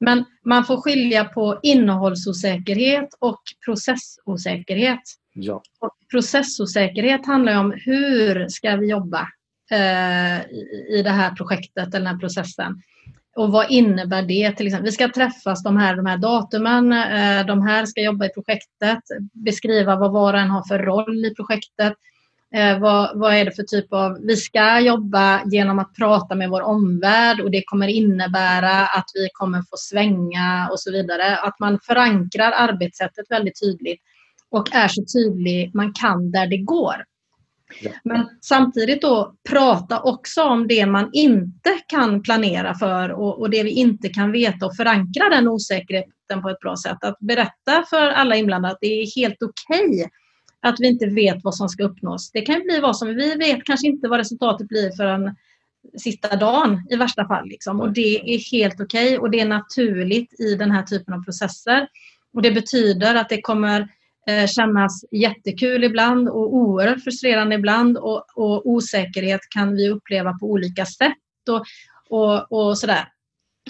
[0.00, 5.00] Men man får skilja på innehållsosäkerhet och processosäkerhet.
[5.40, 5.62] Ja.
[5.80, 9.28] Och processosäkerhet handlar om hur ska vi jobba
[9.70, 10.40] eh,
[10.96, 12.82] i det här projektet, den här processen.
[13.36, 14.52] Och vad innebär det?
[14.52, 18.26] Till exempel, vi ska träffas de här, de här datumen, eh, de här ska jobba
[18.26, 21.94] i projektet, beskriva vad var och en har för roll i projektet
[22.54, 24.18] Eh, vad, vad är det för typ av...
[24.22, 29.28] Vi ska jobba genom att prata med vår omvärld och det kommer innebära att vi
[29.32, 31.36] kommer få svänga och så vidare.
[31.36, 34.02] Att man förankrar arbetssättet väldigt tydligt
[34.50, 37.04] och är så tydlig man kan där det går.
[37.80, 37.90] Ja.
[38.04, 43.62] Men samtidigt då prata också om det man inte kan planera för och, och, det
[43.62, 47.04] vi inte kan veta och förankra den osäkerheten på ett bra sätt.
[47.04, 50.08] Att berätta för alla inblandade att det är helt okej okay
[50.60, 52.30] att vi inte vet vad som ska uppnås.
[52.30, 55.36] Det kan bli vad som, vi vet kanske inte vad resultatet blir förrän
[55.98, 57.48] sista dagen i värsta fall.
[57.48, 57.80] Liksom.
[57.80, 61.24] Och det är helt okej okay, och det är naturligt i den här typen av
[61.24, 61.88] processer.
[62.34, 63.88] Och det betyder att det kommer
[64.48, 70.86] kännas jättekul ibland och oerhört frustrerande ibland och, och, osäkerhet kan vi uppleva på olika
[70.86, 71.64] sätt och,
[72.10, 73.08] och, och sådär.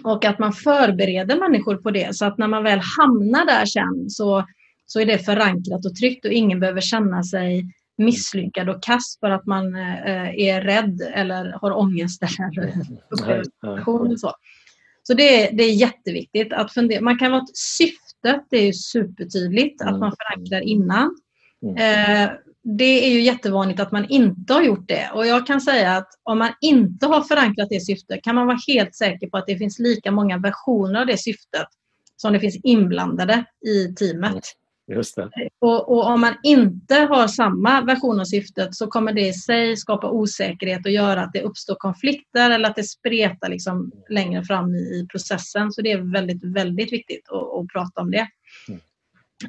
[0.05, 4.11] Och att man förbereder människor på det så att när man väl hamnar där sen
[4.11, 4.45] så
[4.91, 7.65] så är det förankrat och tryggt och ingen behöver känna sig
[7.99, 12.73] misslyckad och kass för att man eh, är rädd eller har ångest eller
[13.11, 14.33] upplever så.
[15.03, 17.01] Så det är, det är jätteviktigt att fundera.
[17.01, 17.47] Man kan vara
[18.23, 21.17] syftet, det är supertydligt att man förankrar innan.
[21.63, 21.77] Mm.
[21.77, 22.31] Eh,
[22.63, 26.09] det är ju jättevanligt att man inte har gjort det och jag kan säga att
[26.23, 29.57] om man inte har förankrat det syftet kan man vara helt säker på att det
[29.57, 31.67] finns lika många versioner av det syftet
[32.17, 34.45] som det finns inblandade i teamet.
[34.89, 35.23] Just det.
[35.23, 39.33] Eh, och, och, om man inte har samma version av syftet så kommer det i
[39.33, 44.45] sig skapa osäkerhet och göra att det uppstår konflikter eller att det spretar liksom längre
[44.45, 45.73] fram i, i processen.
[45.73, 48.29] Så det är väldigt, väldigt viktigt att, att prata om det.
[48.69, 48.81] Mm.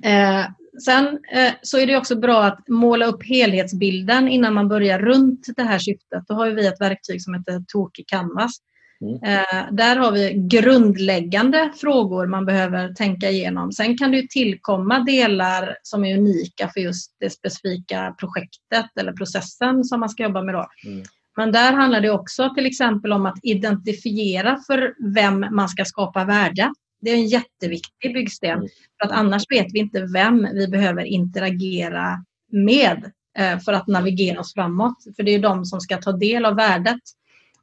[0.04, 0.48] Eh,
[0.86, 5.48] sen eh, så är det också bra att måla upp helhetsbilden innan man börjar runt
[5.56, 6.24] det här syftet.
[6.28, 8.52] Då har vi ett verktyg som heter Toki Canvas
[9.02, 9.24] Mm.
[9.24, 13.72] Eh, där har vi grundläggande frågor man behöver tänka igenom.
[13.72, 19.84] Sen kan det tillkomma delar som är unika för just det specifika projektet eller processen
[19.84, 20.56] som man ska jobba med.
[20.56, 20.68] Då.
[20.86, 21.04] Mm.
[21.38, 26.26] Men där handlar det också till exempel om att identifiera för vem man ska skapa
[26.26, 26.74] värde.
[27.02, 28.58] Det är en jätteviktig byggsten.
[28.58, 28.68] Mm.
[29.02, 34.40] För att annars vet vi inte vem vi behöver interagera med eh, för att navigera
[34.40, 34.98] oss framåt.
[35.16, 37.00] För det är de som ska ta del av värdet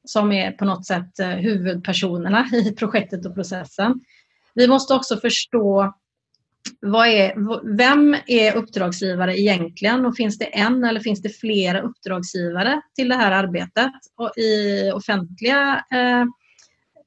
[0.07, 4.01] som är på något sätt eh, huvudpersonerna i projektet och processen.
[4.55, 5.95] Vi måste också förstå
[6.81, 7.35] vad är,
[7.77, 13.14] vem är uppdragsgivare egentligen och finns det en eller finns det flera uppdragsgivare till det
[13.14, 13.92] här arbetet?
[14.16, 16.21] Och I offentliga eh,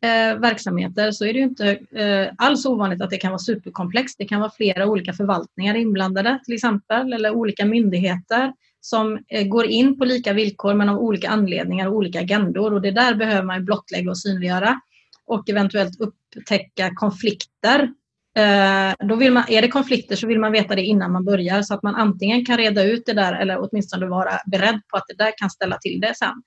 [0.09, 4.17] eh, verksamheter så är det ju inte eh, alls ovanligt att det kan vara superkomplext.
[4.17, 9.65] Det kan vara flera olika förvaltningar inblandade till exempel eller olika myndigheter som eh, går
[9.65, 13.43] in på lika villkor men av olika anledningar och olika agendor och det där behöver
[13.43, 14.79] man blottlägga och synliggöra
[15.25, 17.89] och eventuellt upptäcka konflikter
[18.37, 21.61] eh, då vill man, är det konflikter så vill man veta det innan man börjar
[21.61, 25.05] så att man antingen kan reda ut det där eller åtminstone vara beredd på att
[25.07, 26.43] det där kan ställa till det sen.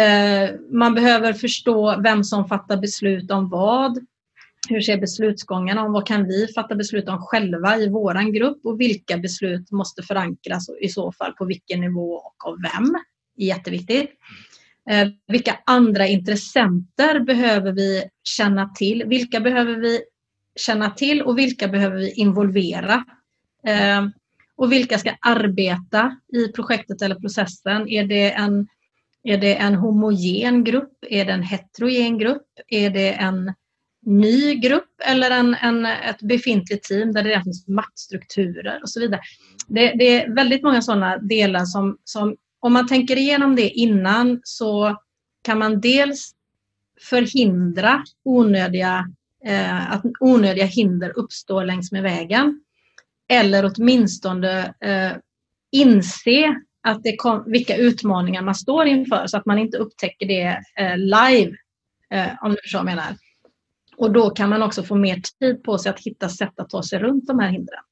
[0.00, 3.98] Eh, man behöver förstå vem som fattar beslut om vad.
[4.68, 5.92] Hur ser beslutsgången om?
[5.92, 10.66] Vad kan vi fatta beslut om själva i vår grupp och vilka beslut måste förankras
[10.80, 12.94] i så fall på vilken nivå och av vem?
[13.36, 14.10] Jätteviktigt.
[14.90, 19.04] Eh, vilka andra intressenter behöver vi känna till?
[19.06, 20.00] Vilka behöver vi
[20.56, 23.04] känna till och vilka behöver vi involvera?
[23.66, 24.06] Eh,
[24.56, 27.88] och vilka ska arbeta i projektet eller processen?
[27.88, 28.68] Är det en,
[29.22, 30.98] är det en homogen grupp?
[31.10, 32.46] Är det en heterogen grupp?
[32.68, 33.52] Är det en
[34.06, 39.00] ny grupp eller en, en, ett befintligt team där det redan finns maktstrukturer och så
[39.00, 39.20] vidare.
[39.68, 44.40] Det, det, är väldigt många sådana delar som, som om man tänker igenom det innan
[44.44, 44.96] så
[45.42, 46.32] kan man dels
[47.00, 49.06] förhindra onödiga
[49.46, 52.60] eh, att onödiga hinder uppstår längs med vägen.
[53.28, 55.12] Eller åtminstone eh,
[55.72, 60.62] inse att det kom, vilka utmaningar man står inför så att man inte upptäcker det
[60.78, 61.56] eh, live,
[62.10, 63.16] eh, om du förstår vad jag menar.
[63.96, 66.82] Och då kan man också få mer tid på sig att hitta sätt att ta
[66.82, 67.82] sig runt de här hindren.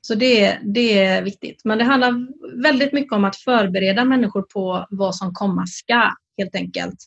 [0.00, 1.60] Så det, det är viktigt.
[1.64, 2.28] Men det handlar
[2.62, 6.98] väldigt mycket om att förbereda människor på vad som komma ska, helt enkelt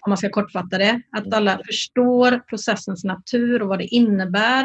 [0.00, 1.02] om man ska kortfatta det.
[1.12, 4.64] Att alla förstår processens natur och vad det innebär.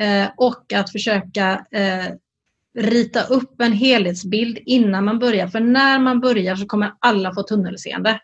[0.00, 2.06] Eh, och att försöka eh,
[2.78, 5.48] rita upp en helhetsbild innan man börjar.
[5.48, 8.20] För när man börjar så kommer alla få tunnelseende.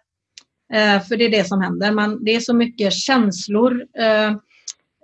[0.73, 1.93] Eh, för det är det som händer.
[1.93, 4.29] Man, det är så mycket känslor eh,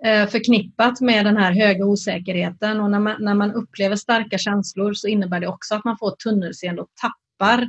[0.05, 2.81] eh, förknippat med den här höga osäkerheten.
[2.81, 6.11] Och när man, när man upplever starka känslor så innebär det också att man får
[6.11, 7.69] tunnelseende och tappar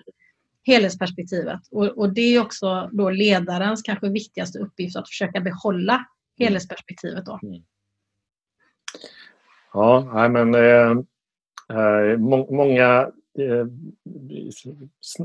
[0.66, 1.60] helhetsperspektivet.
[1.72, 6.06] Och, och, det är också då ledarens kanske viktigaste uppgift att försöka behålla
[6.40, 7.26] helhetsperspektivet.
[7.26, 7.40] Då.
[7.44, 7.54] Mm.
[7.54, 7.64] mm.
[9.74, 10.92] Ja, men eh,
[11.78, 13.66] eh, må, många Eh,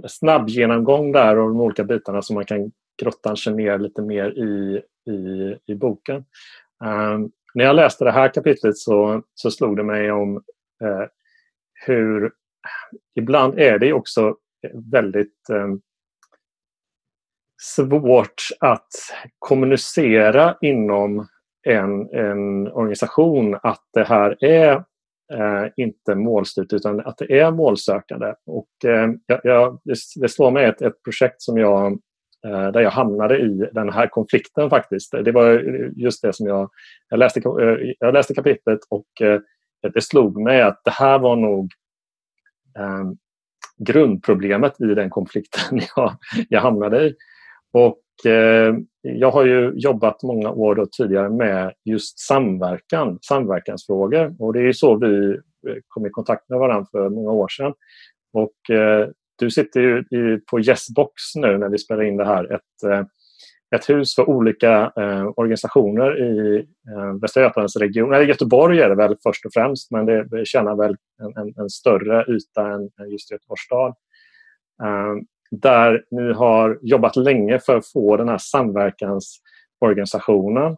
[0.08, 4.30] snabb genomgång där av de olika bitarna som man kan grotta sig ner lite mer
[4.30, 6.24] i, i, i boken.
[6.84, 10.36] Um, när jag läste det här kapitlet så, så slog det mig om
[10.82, 11.04] eh,
[11.86, 12.32] hur
[13.14, 14.36] ibland är det också
[14.72, 15.74] väldigt eh,
[17.62, 18.88] svårt att
[19.38, 21.26] kommunicera inom
[21.62, 24.84] en, en organisation att det här är
[25.32, 28.34] eh, inte målstyrt utan att det är målsökande.
[28.46, 29.10] Och, eh,
[29.42, 31.92] jag, det, det slår mig ett, ett projekt som jag,
[32.46, 35.12] eh, där jag hamnade i den här konflikten faktiskt.
[35.12, 35.50] Det var
[35.96, 36.70] just det som jag,
[37.08, 39.40] jag, läste, eh, jag läste kapitlet och eh,
[39.94, 41.72] det slog mig att det här var nog
[42.78, 43.04] eh,
[43.78, 46.16] grundproblemet i den konflikten jag,
[46.48, 47.14] jag hamnade i.
[47.72, 54.36] Och, Eh, jag har ju jobbat många år då tidigare med just samverkan, samverkansfrågor.
[54.38, 55.30] Och det är så vi
[55.68, 57.72] eh, kom i kontakt med varandra för många år sedan.
[58.32, 62.52] Och, eh, du sitter ju på Yesbox nu när vi spelar in det här.
[62.52, 63.08] Ett,
[63.76, 66.58] ett hus för olika eh, organisationer i
[66.90, 68.14] eh, Västra Götalandsregionen.
[68.14, 71.54] Eller Göteborg är det väl först och främst men det, det tjänar väl en, en,
[71.56, 73.94] en, större yta än, än just Göteborgs stad.
[75.50, 80.76] Där ni har jobbat länge för att få den här samverkansorganisationen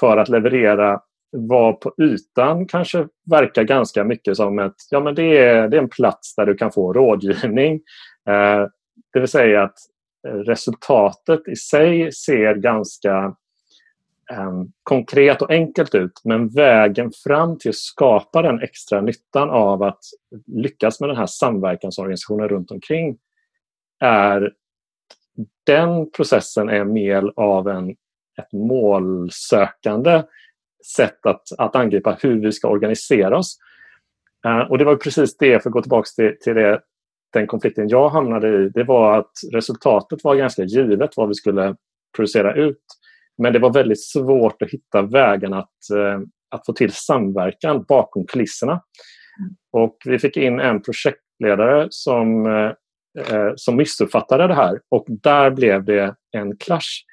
[0.00, 1.00] för att leverera
[1.36, 5.82] vad på ytan kanske verkar ganska mycket som ett, ja men det är, det är
[5.82, 7.74] en plats där du kan få rådgivning.
[8.28, 8.66] Eh,
[9.12, 9.78] det vill säga att
[10.24, 13.36] resultatet i sig ser ganska
[14.32, 19.82] ehm, konkret och enkelt ut men vägen fram till att skapa den extra nyttan av
[19.82, 20.00] att
[20.46, 23.18] lyckas med den här samverkansorganisationen runt omkring
[24.04, 24.52] är
[25.66, 27.90] den processen är mer av en,
[28.38, 30.22] ett målsökande
[30.96, 33.58] sätt att, att angripa hur vi ska organisera oss.
[34.46, 36.80] Uh, och det var precis det, för att gå tillbaka till, till det
[37.34, 41.76] den konflikten jag hamnade i, det var att resultatet var ganska givet vad vi skulle
[42.16, 42.82] producera ut.
[43.38, 48.26] Men det var väldigt svårt att hitta vägen att, eh, att få till samverkan bakom
[48.26, 48.82] kulisserna.
[49.72, 52.72] Och vi fick in en projektledare som, eh,
[53.18, 57.04] eh, som missuppfattade det här och där blev det en clash.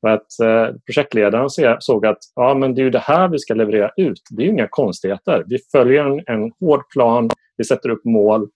[0.00, 1.48] För att eh, projektledaren
[1.80, 4.20] såg att ja, men det är det här vi ska leverera ut.
[4.30, 5.44] Det är inga konstigheter.
[5.46, 8.48] Vi följer en, en hård plan, vi sätter upp mål.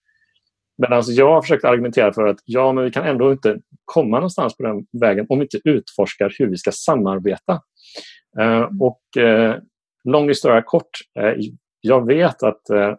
[0.78, 4.56] Medan jag har försökt argumentera för att ja, men vi kan ändå inte komma någonstans
[4.56, 7.60] på den vägen om vi inte utforskar hur vi ska samarbeta.
[8.40, 9.56] Eh, och eh,
[10.04, 10.90] lång historia kort.
[11.20, 11.34] Eh,
[11.80, 12.94] jag vet att eh,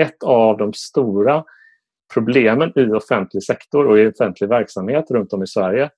[0.00, 1.44] ett av de stora
[2.14, 5.90] problemen i offentlig sektor och i offentlig verksamhet runt om i Sverige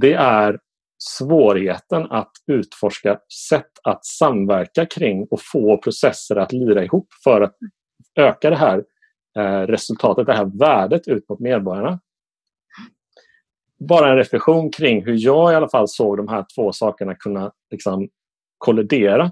[0.00, 0.58] det är
[0.98, 3.18] svårigheten att utforska
[3.48, 7.56] sätt att samverka kring och få processer att lira ihop för att
[8.14, 8.84] öka det här
[9.38, 12.00] eh, resultatet, det här värdet ut mot medborgarna.
[13.78, 17.52] Bara en reflektion kring hur jag i alla fall såg de här två sakerna kunna
[17.70, 18.08] liksom,
[18.58, 19.24] kollidera.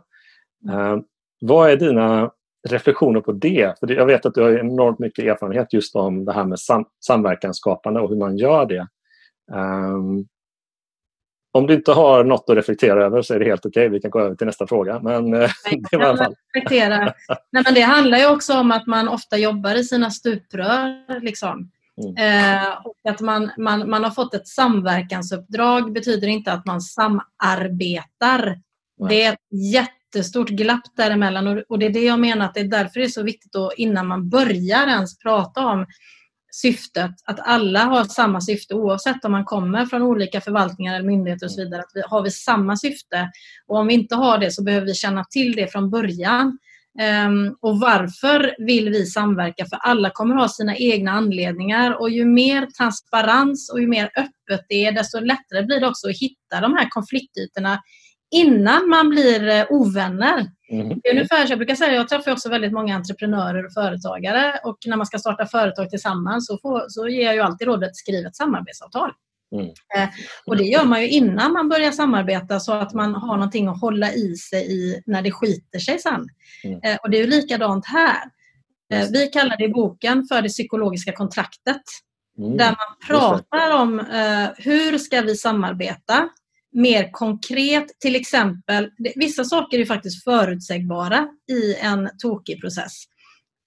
[0.71, 0.97] Eh,
[1.41, 2.31] vad är dina
[2.69, 3.79] reflektioner på det?
[3.81, 6.85] För jag vet att du har enormt mycket erfarenhet just om det här med sam
[7.07, 8.87] samverkansskapande och hur man gör det.
[9.53, 10.27] Um,
[11.55, 13.87] om du inte har något att reflektera över så är det helt okej.
[13.87, 13.89] Okay.
[13.89, 15.01] Vi kan gå över till nästa fråga.
[15.01, 15.51] Men, eh,
[15.91, 16.99] det, var reflektera.
[17.51, 21.21] Nej, men det handlar ju också om att man ofta jobbar i sina stuprör.
[21.21, 21.71] Liksom.
[22.03, 22.17] Mm.
[22.17, 28.61] Eh, och att man, man, man har fått ett samverkansuppdrag betyder inte att man samarbetar.
[28.99, 29.09] Nej.
[29.09, 29.39] Det är ett
[30.17, 33.07] jättestort glapp däremellan och, och det är det jag menar att det är därför det
[33.07, 35.87] är så viktigt att innan man börjar ens prata om
[36.55, 41.47] syftet, att alla har samma syfte oavsett om man kommer från olika förvaltningar eller myndigheter
[41.47, 41.81] och så vidare.
[41.81, 43.31] Att vi, har vi samma syfte?
[43.67, 46.59] Och om vi inte har det så behöver vi känna till det från början.
[47.27, 49.65] Um, och varför vill vi samverka?
[49.65, 54.67] För alla kommer ha sina egna anledningar och ju mer transparens och ju mer öppet
[54.69, 57.79] det är desto lättare blir det också att hitta de här konfliktytorna
[58.33, 60.47] innan man blir eh, ovänner.
[60.71, 61.01] Mm.
[61.03, 64.79] Det är ungefär, jag brukar säga, jag träffar också väldigt många entreprenörer och företagare och
[64.87, 68.27] när man ska starta företag tillsammans så, får, så ger jag ju alltid rådet skriv
[68.27, 69.11] ett samarbetsavtal.
[69.55, 69.67] Mm.
[69.67, 70.09] Eh,
[70.47, 73.81] och det gör man ju innan man börjar samarbeta så att man har någonting att
[73.81, 76.29] hålla i sig i när det skiter sig sen.
[76.65, 76.81] Mm.
[76.85, 78.23] Eh, och det är ju likadant här.
[78.93, 81.83] Eh, vi kallar det i boken för det psykologiska kontraktet.
[82.39, 82.57] Mm.
[82.57, 86.29] Där man pratar om eh, hur ska vi samarbeta?
[86.73, 92.93] Mer konkret, till exempel, vissa saker är faktiskt förutsägbara i en tokig process.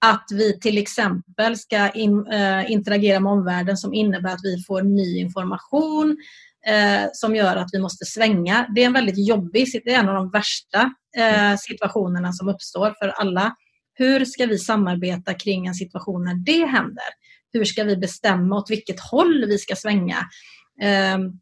[0.04, 4.82] Att vi till exempel ska in, äh, interagera med omvärlden som innebär att vi får
[4.82, 6.16] ny information
[6.66, 8.66] äh, som gör att vi måste svänga.
[8.74, 12.94] Det är en väldigt jobbig, det är en av de värsta äh, situationerna som uppstår
[12.98, 13.54] för alla.
[13.94, 17.04] Hur ska vi samarbeta kring en situation när det händer?
[17.52, 20.18] Hur ska vi bestämma åt vilket håll vi ska svänga?
[20.82, 21.32] Ehm,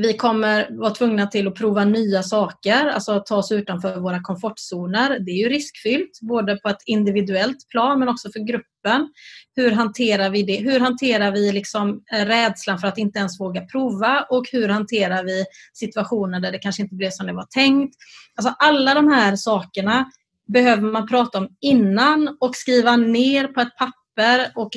[0.00, 5.18] vi kommer vara tvungna till att prova nya saker, alltså ta oss utanför våra komfortzoner.
[5.18, 9.08] Det är ju riskfyllt, både på ett individuellt plan men också för gruppen.
[9.56, 10.56] Hur hanterar vi det?
[10.56, 15.24] Hur hanterar vi liksom eh, rädslan för att inte ens våga prova och hur hanterar
[15.24, 17.96] vi situationer där det kanske inte blev som det var tänkt?
[18.34, 20.10] Alltså alla de här sakerna
[20.48, 24.70] behöver man prata om innan och skriva ner på ett papper och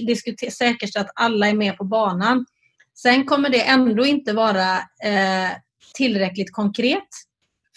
[0.52, 2.46] säkerställa att alla är med på banan.
[3.02, 5.50] Sen kommer det ändå inte vara eh,
[5.94, 7.08] tillräckligt konkret.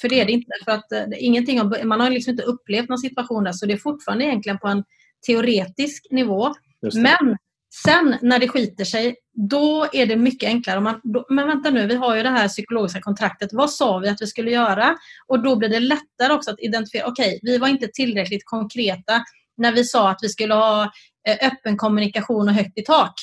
[0.01, 0.53] För det är det inte.
[0.65, 3.73] För att, eh, ingenting har, man har liksom inte upplevt någon situation där så det
[3.73, 4.85] är fortfarande egentligen på en
[5.27, 6.55] teoretisk nivå.
[6.95, 7.37] Men
[7.85, 9.17] sen när det skiter sig,
[9.51, 10.81] då är det mycket enklare.
[10.81, 13.53] Man, då, men vänta nu, vi har ju det här psykologiska kontraktet.
[13.53, 14.97] Vad sa vi att vi skulle göra?
[15.27, 17.07] Och då blir det lättare också att identifiera.
[17.07, 19.25] Okej, okay, vi var inte tillräckligt konkreta
[19.57, 20.83] när vi sa att vi skulle ha
[21.29, 23.15] eh, öppen kommunikation och högt i tak.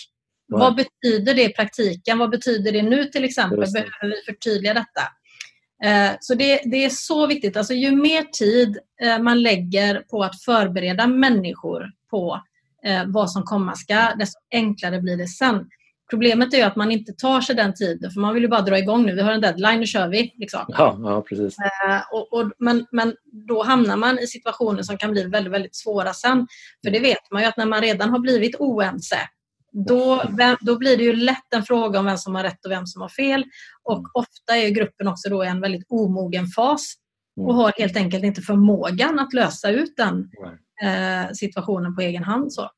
[0.50, 2.18] Vad betyder det i praktiken?
[2.18, 3.60] Vad betyder det nu till exempel?
[3.60, 5.02] Behöver vi förtydliga detta?
[5.84, 7.58] Eh, så det, det, är så viktigt.
[7.58, 12.42] Alltså, ju mer tid eh, man lägger på att förbereda människor på
[12.86, 15.66] eh, vad som komma ska, desto enklare blir det sen.
[16.10, 18.78] Problemet är att man inte tar sig den tiden, för man vill ju bara dra
[18.78, 19.16] igång nu.
[19.16, 20.34] Vi har en deadline, nu kör vi.
[20.38, 20.60] Liksom.
[20.68, 21.56] Ja, ja, precis.
[22.12, 23.16] och, och, men, men
[23.48, 26.48] då hamnar man i situationer som kan bli väldigt, väldigt svåra sen.
[26.84, 29.18] För det vet man ju att när man redan har blivit oense
[29.72, 30.24] då,
[30.62, 33.02] då blir det ju lätt en fråga om vem som har rätt och vem som
[33.02, 33.46] har fel.
[33.84, 34.12] Och mm.
[34.14, 36.94] ofta är gruppen också då i en väldigt omogen fas
[37.38, 37.56] och mm.
[37.56, 40.30] har helt enkelt inte förmågan att lösa ut den
[40.84, 42.54] eh, situationen på egen hand.
[42.54, 42.70] Så.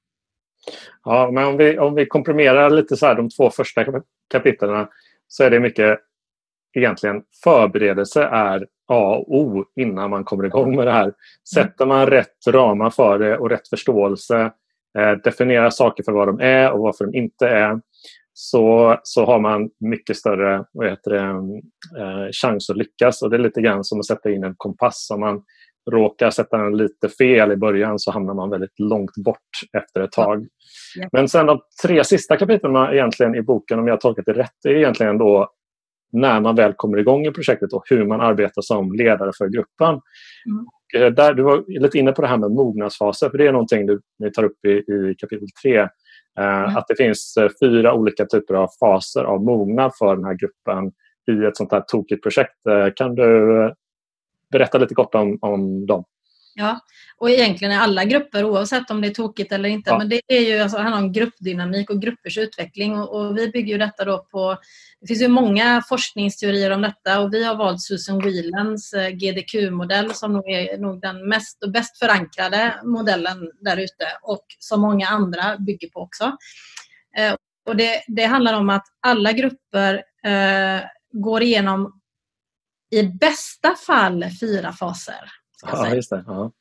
[1.03, 3.85] Ja, men om vi, om vi komprimerar lite så här, de två första
[4.31, 4.87] kapitlen
[5.27, 5.99] så är det mycket
[6.73, 11.13] egentligen förberedelse är A och O innan man kommer igång med det här.
[11.53, 14.51] Sätter man rätt ramar för det och rätt förståelse
[15.23, 17.79] definiera saker för vad de är och varför de inte är
[18.33, 21.19] så, så har man mycket större vad heter det,
[22.01, 23.21] eh, chans att lyckas.
[23.21, 25.07] Och Det är lite grann som att sätta in en kompass.
[25.13, 25.43] Om man
[25.91, 30.11] råkar sätta den lite fel i början så hamnar man väldigt långt bort efter ett
[30.11, 30.47] tag.
[30.95, 31.09] Ja.
[31.11, 34.65] Men sen de tre sista kapitlen egentligen i boken, om jag har tolkat det rätt,
[34.65, 35.49] är egentligen då
[36.11, 39.89] när man väl kommer igång i projektet och hur man arbetar som ledare för gruppen.
[39.89, 40.65] Mm.
[40.93, 44.01] Där, du var lite inne på det här med mognadsfaser, för det är någonting du,
[44.19, 45.77] ni tar upp i, i kapitel 3.
[45.77, 45.87] Eh,
[46.39, 46.77] mm.
[46.77, 50.91] Att det finns eh, fyra olika typer av faser av mognad för den här gruppen
[51.31, 52.65] i ett sånt här tokigt projekt.
[52.69, 53.71] Eh, kan du eh,
[54.51, 56.03] berätta lite kort om, om dem?
[56.53, 56.79] Ja,
[57.17, 59.97] och egentligen är alla grupper, oavsett om det är tokigt eller inte, ja.
[59.97, 63.73] men det är ju, alltså, handlar om gruppdynamik och gruppers utveckling och, och, vi bygger
[63.73, 64.57] ju detta då på,
[65.01, 70.13] det finns ju många forskningsteorier om detta och vi har valt Susan Whelans eh, GDQ-modell
[70.13, 75.07] som nog är nog den mest och bäst förankrade modellen där ute och som många
[75.07, 76.23] andra bygger på också.
[77.17, 77.35] Eh,
[77.65, 80.81] och det, det handlar om att alla grupper eh,
[81.11, 82.01] går igenom
[82.91, 85.40] i bästa fall fyra faser.
[85.61, 86.23] Ja, just det.
[86.27, 86.51] Ja.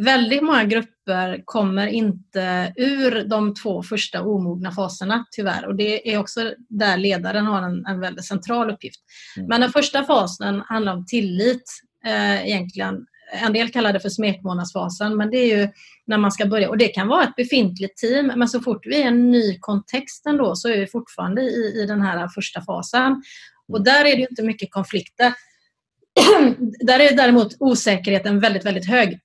[0.00, 6.18] Väldigt många grupper kommer inte ur de två första omogna faserna tyvärr och det är
[6.18, 9.00] också där ledaren har en, en väldigt central uppgift.
[9.36, 9.48] Mm.
[9.48, 11.70] Men den första fasen handlar om tillit
[12.06, 13.06] eh, egentligen.
[13.32, 15.68] En del kallar det för smekmånadsfasen men det är ju
[16.06, 18.96] när man ska börja och det kan vara ett befintligt team men så fort vi
[18.96, 22.62] är i en ny kontext ändå så är vi fortfarande i, i den här första
[22.62, 23.22] fasen.
[23.68, 25.32] Och där är det inte mycket konflikter.
[26.86, 29.20] där är däremot osäkerheten väldigt, väldigt hög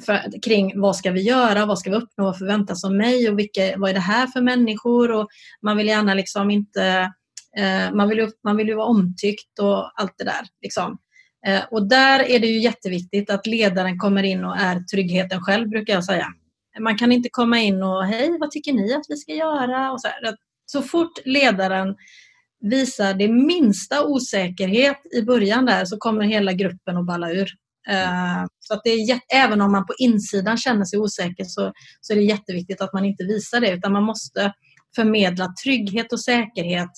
[0.00, 3.38] för, kring vad ska vi göra, vad ska vi uppnå, vad förväntas av mig och
[3.38, 5.28] vilka, vad är det här för människor och
[5.62, 7.12] man vill gärna liksom inte
[7.56, 10.46] eh, man, vill ju, man vill ju vara omtyckt och allt det där.
[10.62, 10.98] Liksom.
[11.46, 15.68] Eh, och där är det ju jätteviktigt att ledaren kommer in och är tryggheten själv
[15.68, 16.26] brukar jag säga.
[16.80, 19.92] Man kan inte komma in och hej, vad tycker ni att vi ska göra?
[19.92, 20.36] Och så, här.
[20.66, 21.96] så fort ledaren
[22.62, 27.48] visar det minsta osäkerhet i början där så kommer hela gruppen att balla ur.
[27.90, 32.12] Uh, så att det är även om man på insidan känner sig osäker så, så
[32.12, 34.52] är det jätteviktigt att man inte visar det utan man måste
[34.96, 36.90] förmedla trygghet och säkerhet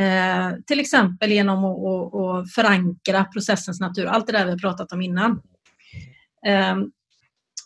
[0.00, 4.06] uh, till exempel genom att, att, att, förankra processens natur.
[4.06, 5.30] Allt det där vi har pratat om innan.
[6.48, 6.76] Uh,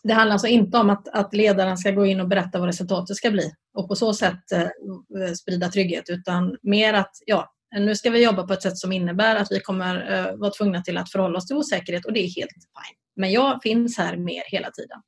[0.03, 3.17] det handlar alltså inte om att, att ledaren ska gå in och berätta vad resultatet
[3.17, 8.11] ska bli och på så sätt eh, sprida trygghet utan mer att ja, nu ska
[8.11, 11.13] vi jobba på ett sätt som innebär att vi kommer eh, vara tvungna till att
[11.13, 12.97] förhålla oss till osäkerhet och det är helt fine.
[13.17, 14.99] Men jag finns här med er hela tiden.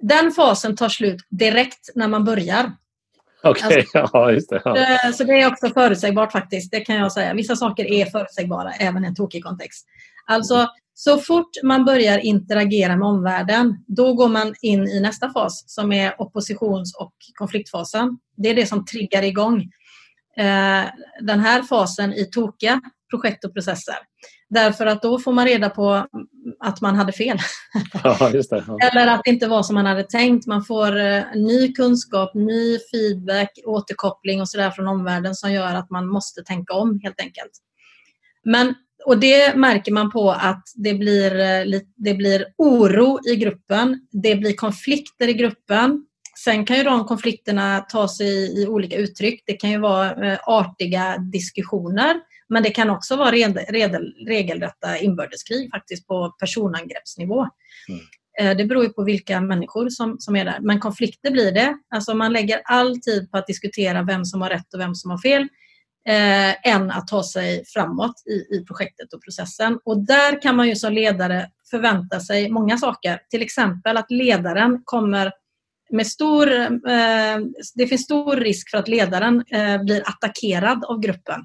[0.00, 2.72] Den fasen tar slut direkt när man börjar.
[3.42, 4.00] Okej, okay.
[4.00, 4.62] alltså, ja det.
[4.64, 4.76] Ja.
[4.76, 7.34] Eh, så det är också förutsägbart faktiskt, det kan jag säga.
[7.34, 9.86] Vissa saker är förutsägbara även i en tokig kontext.
[10.26, 10.68] Alltså
[11.02, 15.92] så fort man börjar interagera med omvärlden, då går man in i nästa fas som
[15.92, 18.18] är oppositions och konfliktfasen.
[18.36, 19.60] Det är det som triggar igång
[20.36, 20.84] eh,
[21.20, 22.80] den här fasen i tokiga
[23.10, 23.94] projekt och processer.
[24.50, 26.06] Därför att då får man reda på
[26.60, 27.38] att man hade fel.
[28.04, 28.78] Ja, det, ja.
[28.92, 30.46] Eller att det inte var som man hade tänkt.
[30.46, 35.90] Man får eh, ny kunskap, ny feedback, återkoppling och sådär från omvärlden som gör att
[35.90, 37.52] man måste tänka om helt enkelt.
[38.44, 38.74] Men
[39.06, 44.00] och det märker man på att det blir, eh, det blir oro i gruppen.
[44.12, 46.06] Det blir konflikter i gruppen.
[46.44, 49.42] Sen kan ju de konflikterna ta sig i olika uttryck.
[49.46, 52.20] Det kan ju vara eh, artiga diskussioner
[52.50, 57.46] men det kan också vara regel, regelrätta inbördeskrig faktiskt på personangreppsnivå.
[57.88, 58.00] Mm.
[58.40, 60.58] Eh, det beror ju på vilka människor som, som är där.
[60.60, 61.76] Men konflikter blir det.
[61.94, 65.10] Alltså man lägger all tid på att diskutera vem som har rätt och vem som
[65.10, 65.48] har fel
[66.08, 69.78] eh, än att ta sig framåt i, i projektet och processen.
[69.84, 73.20] Och där kan man ju som ledare förvänta sig många saker.
[73.30, 75.32] Till exempel att ledaren kommer
[75.90, 76.52] med stor...
[76.70, 77.38] Eh,
[77.74, 81.40] det finns stor risk för att ledaren eh, blir attackerad av gruppen.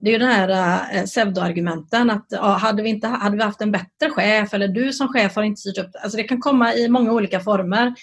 [0.00, 3.60] Det är ju den här eh, pseudoargumenten att ja, hade, vi inte, hade vi haft
[3.60, 6.74] en bättre chef eller du som chef har inte styrt upp alltså Det kan komma
[6.74, 7.94] i många olika former.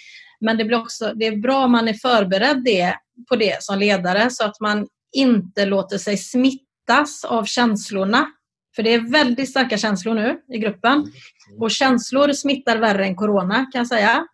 [0.41, 2.95] Men det, blir också, det är bra om man är förberedd det,
[3.29, 8.31] på det som ledare så att man inte låter sig smittas av känslorna.
[8.75, 10.93] För det är väldigt starka känslor nu i gruppen.
[10.93, 11.11] Mm.
[11.59, 14.27] Och känslor smittar värre än corona kan jag säga.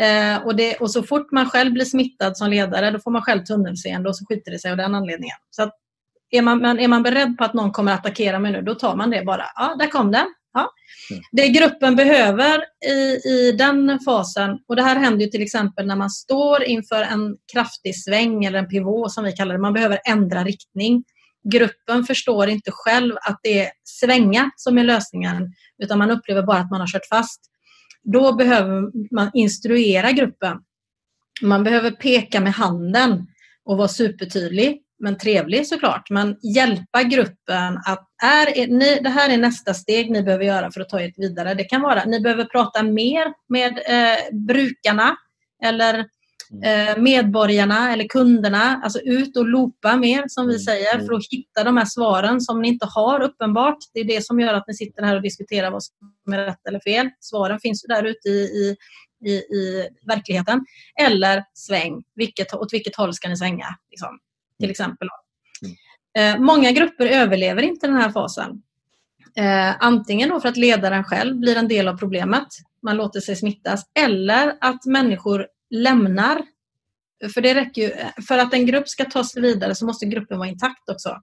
[0.00, 3.22] Eh, och, det, och, så fort man själv blir smittad som ledare då får man
[3.22, 5.36] själv tunnelseende och så skiter det sig av den anledningen.
[5.50, 5.72] Så att
[6.30, 8.96] är, man, är man beredd på att någon kommer att attackera mig nu då tar
[8.96, 9.44] man det bara.
[9.54, 10.26] Ja, där kom den.
[10.52, 10.70] Ja.
[11.10, 11.22] Mm.
[11.32, 15.96] Det gruppen behöver i, i den fasen, och det här händer ju till exempel när
[15.96, 20.00] man står inför en kraftig sväng eller en pivot som vi kallar det, man behöver
[20.08, 21.04] ändra riktning.
[21.52, 26.58] Gruppen förstår inte själv att det är svänga som är lösningen utan man upplever bara
[26.58, 27.40] att man har kört fast.
[28.04, 28.82] Då behöver
[29.14, 30.58] man instruera gruppen.
[31.42, 33.26] Man behöver peka med handen
[33.64, 36.10] och vara supertydlig men trevlig såklart.
[36.10, 40.80] Men hjälpa gruppen att är, ni, det här är nästa steg ni behöver göra för
[40.80, 41.54] att ta er vidare.
[41.54, 45.16] Det kan vara ni behöver prata mer med eh, brukarna
[45.64, 46.04] eller
[46.64, 47.02] Mm.
[47.02, 50.64] Medborgarna eller kunderna, alltså ut och loopa mer som vi Mm.
[50.64, 51.06] säger Mm.
[51.06, 53.76] för att hitta de här svaren som ni inte har uppenbart.
[53.94, 56.66] Det är det som gör att ni sitter här och diskuterar vad som är rätt
[56.68, 57.10] eller fel.
[57.20, 58.76] Svaren finns ju där ute i, i,
[59.30, 60.64] i, i verkligheten.
[61.00, 63.66] Eller sväng, vilket, åt vilket håll ska ni svänga?
[63.90, 64.18] Liksom,
[64.62, 65.08] till exempel.
[66.18, 68.62] Eh, många grupper överlever inte den här fasen.
[69.36, 72.48] Eh, antingen för att ledaren själv blir en del av problemet,
[72.82, 76.42] man låter sig smittas, eller att människor lämnar.
[77.34, 77.92] För det räcker ju,
[78.28, 81.16] för att en grupp ska ta sig vidare så måste gruppen vara intakt också.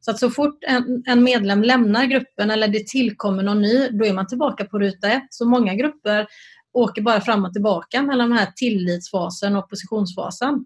[0.00, 4.04] Så att så fort en, en medlem lämnar gruppen eller det tillkommer någon ny, då
[4.06, 5.26] är man tillbaka på ruta ett.
[5.30, 6.26] Så många grupper
[6.72, 10.64] åker bara fram och tillbaka mellan den här tillitsfasen och oppositionsfasen.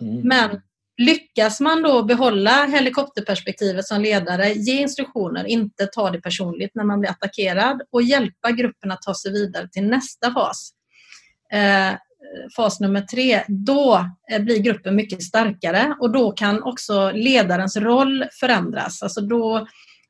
[0.00, 0.28] Mm.
[0.28, 0.60] Men
[0.98, 7.00] lyckas man då behålla helikopterperspektivet som ledare, ge instruktioner, inte ta det personligt när man
[7.00, 10.70] blir attackerad och hjälpa gruppen att ta sig vidare till nästa fas.
[11.52, 11.94] Eh,
[12.56, 18.24] fas nummer tre, då eh, blir gruppen mycket starkare och då kan också ledarens roll
[18.40, 19.02] förändras.
[19.02, 19.66] Alltså då,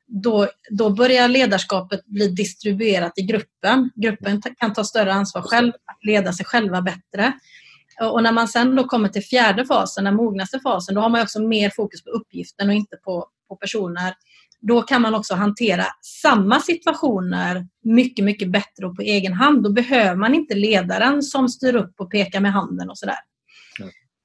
[0.07, 3.89] då, då börjar ledarskapet bli distribuerat i gruppen.
[3.95, 5.71] Gruppen kan ta större ansvar själv,
[6.01, 7.33] leda sig själva bättre.
[8.01, 11.21] Och när man sen då kommer till fjärde fasen, den mognaste fasen, då har man
[11.21, 14.13] också mer fokus på uppgiften och inte på, på personer.
[14.61, 15.85] Då kan man också hantera
[16.21, 19.63] samma situationer mycket, mycket bättre och på egen hand.
[19.63, 23.19] Då behöver man inte ledaren som styr upp och pekar med handen och sådär.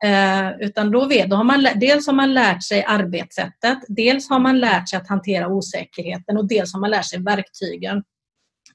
[0.04, 4.38] Eh, utan då, vet, då har man, dels har man lärt sig arbetssättet, dels har
[4.38, 8.02] man lärt sig att hantera osäkerheten och dels har man lärt sig verktygen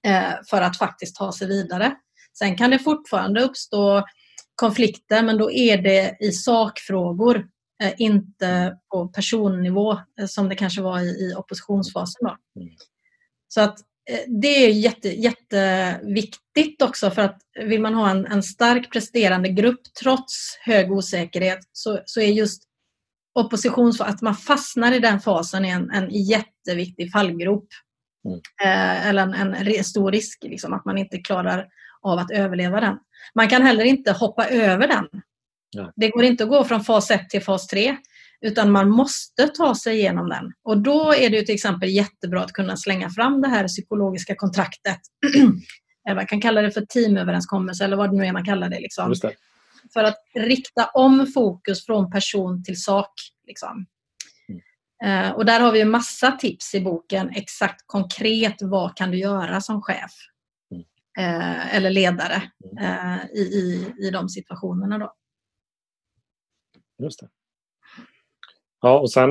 [0.04, 1.96] eh, för att faktiskt ta sig vidare.
[2.38, 4.04] Sen kan det fortfarande uppstå
[4.60, 7.48] konflikter men då är det i sakfrågor,
[7.84, 12.28] eh, inte på personnivå eh, som det kanske var i, oppositionsfasen.
[12.28, 12.62] Då.
[12.62, 12.76] Mm.
[13.48, 13.80] Så att
[14.10, 19.50] eh, det är jätte, jätteviktigt också för att vill man ha en, en stark presterande
[19.50, 22.64] grupp trots hög osäkerhet så, så är just
[23.40, 27.68] oppositionsfas, att man fastnar i den fasen är en, en jätteviktig fallgrop.
[28.26, 28.40] Mm.
[28.64, 31.68] Eh, eller en, en stor risk, liksom, att man inte klarar
[32.02, 32.98] av att överleva den.
[33.36, 35.08] Man kan heller inte hoppa över den.
[35.72, 35.94] Ja.
[35.96, 37.98] Det går inte att gå från fas 1 till fas 3
[38.42, 40.52] utan man måste ta sig igenom den.
[40.64, 45.00] Och då är det till exempel jättebra att kunna slänga fram det här psykologiska kontraktet.
[46.08, 48.80] Eller man kan kalla det för teamöverenskommelse eller vad det nu är man kallar det.
[48.80, 49.14] Liksom.
[49.22, 49.34] Det.
[49.94, 53.12] För att rikta om fokus från person till sak.
[53.48, 53.86] Liksom.
[55.04, 57.30] Eh, och där har vi massa tips i boken.
[57.30, 60.12] Exakt konkret vad kan du göra som chef?
[61.20, 61.42] Mm.
[61.42, 62.42] Eh, eller ledare
[62.82, 64.98] eh, i, i, i de situationerna.
[64.98, 65.14] Då.
[67.04, 67.28] Just det.
[68.82, 69.30] Ja, och sen,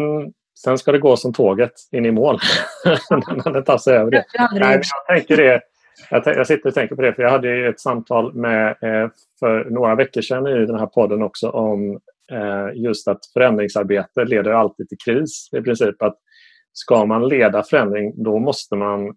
[0.65, 2.39] sen ska det gå som tåget in i mål.
[3.11, 4.25] När det tar sig över det.
[4.53, 5.63] Nej, jag, tänker det,
[6.11, 9.11] jag, jag sitter och tänker på det, för jag hade ett samtal med, eh,
[9.41, 12.01] för några veckor sedan i den här podden också om
[12.33, 15.49] eh, just att förändringsarbete leder alltid till kris.
[15.53, 16.17] I princip att
[16.73, 19.17] ska man leda förändring då måste man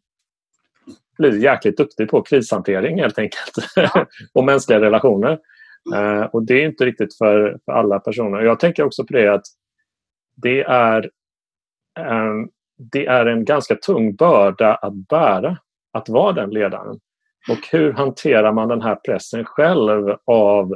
[1.21, 3.53] bli jäkligt duktig på krishantering helt enkelt.
[4.33, 5.39] och mänskliga relationer.
[5.95, 8.41] Eh, och det är inte riktigt för, för alla personer.
[8.41, 9.45] Jag tänker också på det att
[10.35, 11.11] det är,
[11.99, 12.33] eh,
[12.91, 15.57] det är en ganska tung börda att bära,
[15.93, 16.99] att vara den ledaren.
[17.49, 20.75] Och hur hanterar man den här pressen själv av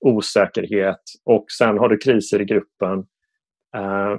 [0.00, 2.98] osäkerhet och sen har du kriser i gruppen.
[3.76, 4.16] Eh,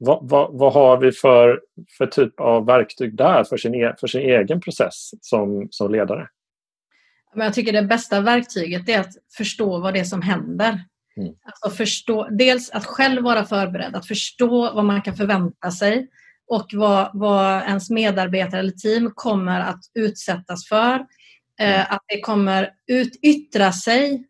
[0.00, 1.60] vad, vad, vad har vi för,
[1.98, 6.28] för typ av verktyg där för sin, e, för sin egen process som, som ledare?
[7.34, 10.80] Men jag tycker det bästa verktyget är att förstå vad det är som händer.
[11.16, 11.34] Mm.
[11.42, 16.08] Alltså förstå, dels att själv vara förberedd, att förstå vad man kan förvänta sig
[16.48, 21.06] och vad, vad ens medarbetare eller team kommer att utsättas för.
[21.60, 24.20] Eh, att det kommer ut, yttra sig eh,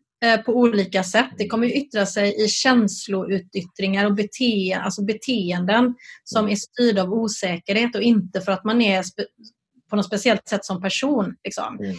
[0.45, 1.29] på olika sätt.
[1.37, 7.95] Det kommer yttra sig i känsloutyttringar och bete, alltså beteenden som är styrda av osäkerhet
[7.95, 9.03] och inte för att man är
[9.89, 11.35] på något speciellt sätt som person.
[11.43, 11.79] Liksom.
[11.79, 11.95] Mm.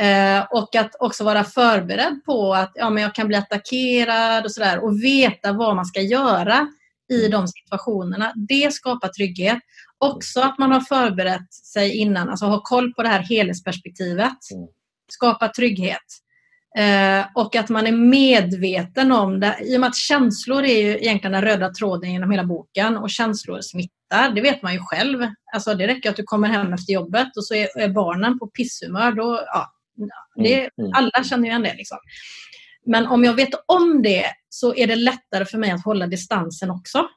[0.00, 4.52] Eh, och att också vara förberedd på att ja, men jag kan bli attackerad och
[4.52, 6.68] sådär och veta vad man ska göra
[7.12, 8.32] i de situationerna.
[8.48, 9.58] Det skapar trygghet.
[9.98, 14.50] Också att man har förberett sig innan, alltså har koll på det här helhetsperspektivet.
[14.52, 14.68] Mm.
[15.12, 15.98] Skapar trygghet.
[16.78, 19.56] Eh, och att man är medveten om det.
[19.62, 23.10] I och med att känslor är ju egentligen den röda tråden genom hela boken och
[23.10, 24.34] känslor smittar.
[24.34, 25.26] Det vet man ju själv.
[25.54, 28.46] Alltså det räcker att du kommer hem efter jobbet och så är, är barnen på
[28.46, 29.12] pisshumör.
[29.12, 29.72] Då, ja,
[30.36, 30.90] det, Mm, mm.
[30.94, 31.74] alla känner ju igen det.
[31.74, 31.98] Liksom.
[32.86, 36.70] Men om jag vet om det så är det lättare för mig att hålla distansen
[36.70, 37.08] också.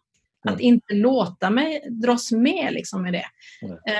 [0.46, 3.26] Att inte låta mig dras med liksom med det.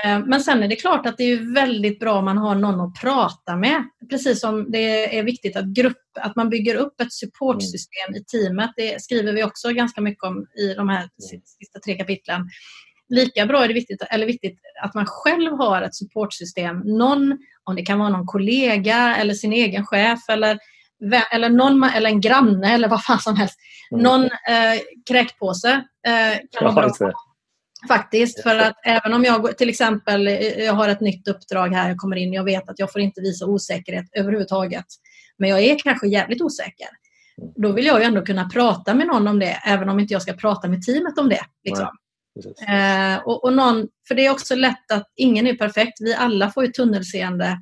[0.04, 0.28] Mm.
[0.28, 3.00] Men sen är det klart att det är väldigt bra om man har någon att
[3.00, 3.84] prata med.
[4.10, 8.20] Precis som det är viktigt att, grupp, att man bygger upp ett supportsystem mm.
[8.20, 8.70] i teamet.
[8.76, 11.42] Det skriver vi också ganska mycket om i de här mm.
[11.44, 12.48] sista tre kapitlen.
[13.08, 16.78] Lika bra är det viktigt, eller viktigt att man själv har ett supportsystem.
[16.78, 20.58] Någon, om det kan vara någon kollega eller sin egen chef eller
[21.32, 23.58] eller, någon, eller en granne eller vad fan som helst.
[23.90, 24.02] Mm.
[24.02, 27.12] Någon eh, kräkpåse eh, kan vara bra.
[27.88, 31.88] Faktiskt, för att även om jag till exempel eh, jag har ett nytt uppdrag här,
[31.88, 34.86] jag kommer in och jag vet att jag får inte visa osäkerhet överhuvudtaget.
[35.38, 36.88] Men jag är kanske jävligt osäker.
[37.42, 37.52] Mm.
[37.56, 40.22] Då vill jag ju ändå kunna prata med någon om det, även om inte jag
[40.22, 41.42] ska prata med teamet om det.
[41.64, 41.88] Liksom.
[42.68, 46.00] Eh, och, och någon, för det är också lätt att ingen är perfekt.
[46.00, 47.58] Vi alla får ju tunnelseende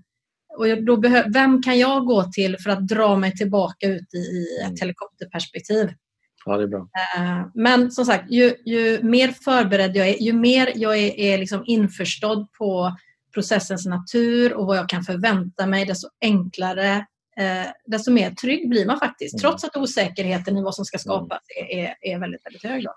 [0.56, 0.96] och då
[1.34, 4.76] vem kan jag gå till för att dra mig tillbaka ut i, ett mm.
[4.80, 5.90] helikopterperspektiv?
[6.46, 6.88] Ja, det är bra.
[7.18, 11.38] Uh, men som sagt, ju, ju, mer förberedd jag är, ju mer jag är, är
[11.38, 12.96] liksom införstådd på
[13.34, 16.96] processens natur och vad jag kan förvänta mig, desto enklare,
[17.40, 19.34] uh, desto mer trygg blir man faktiskt.
[19.34, 19.40] Mm.
[19.40, 21.84] Trots att osäkerheten i vad som ska skapas mm.
[21.84, 22.84] är, är väldigt, väldigt hög.
[22.84, 22.90] Då.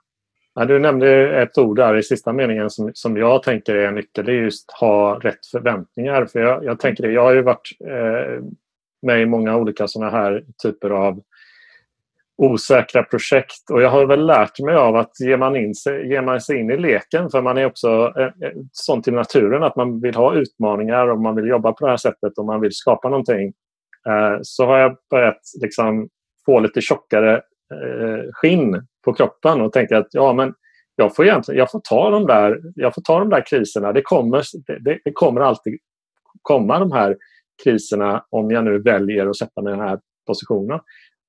[0.59, 3.95] Ja, du nämnde ett ord där i sista meningen som, som jag tänker är en
[3.95, 4.25] nyckel.
[4.25, 6.25] Det är just ha rätt förväntningar.
[6.25, 8.43] För jag, jag tänker det, jag har ju varit eh,
[9.01, 11.21] med i många olika sådana här typer av
[12.37, 16.21] osäkra projekt och jag har väl lärt mig av att ger man, in sig, ger
[16.21, 19.75] man sig in i leken, för man är också eh, eh, sån till naturen att
[19.75, 22.73] man vill ha utmaningar och man vill jobba på det här sättet och man vill
[22.73, 23.53] skapa någonting.
[24.07, 26.09] Eh, så har jag börjat liksom
[26.45, 27.35] få lite tjockare
[27.73, 30.53] eh, skinn på kroppen och tänker att ja, men
[30.95, 33.93] jag får, egentligen, jag får, ta, de där, jag får ta de där kriserna.
[33.93, 34.43] Det kommer,
[34.79, 35.79] det, det kommer alltid
[36.41, 37.17] komma de här
[37.63, 40.79] kriserna om jag nu väljer att sätta mig i den här positionen.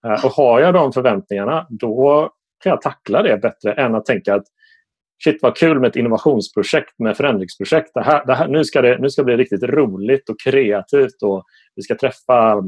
[0.06, 2.30] Eh, och har jag de förväntningarna då
[2.62, 4.44] kan jag tackla det bättre än att tänka att
[5.24, 7.90] shit vad kul med ett innovationsprojekt med förändringsprojekt.
[7.94, 11.22] Det här, det här, nu, ska det, nu ska det bli riktigt roligt och kreativt
[11.22, 12.62] och vi ska träffa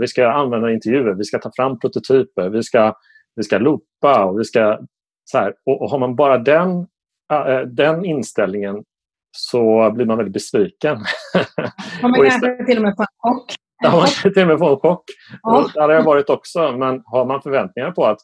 [0.00, 2.94] vi ska använda intervjuer, vi ska ta fram prototyper, vi ska
[3.36, 4.78] vi ska loopa och vi ska...
[5.24, 6.86] Så här, och, och har man bara den,
[7.32, 8.84] äh, den inställningen
[9.36, 10.98] så blir man väldigt besviken.
[12.02, 13.54] Ja, man kanske till och med får en chock.
[13.82, 15.04] Ja, man till och med få en chock.
[15.42, 15.70] Ja.
[15.74, 16.72] Det hade jag varit också.
[16.72, 18.18] Men har man förväntningar på att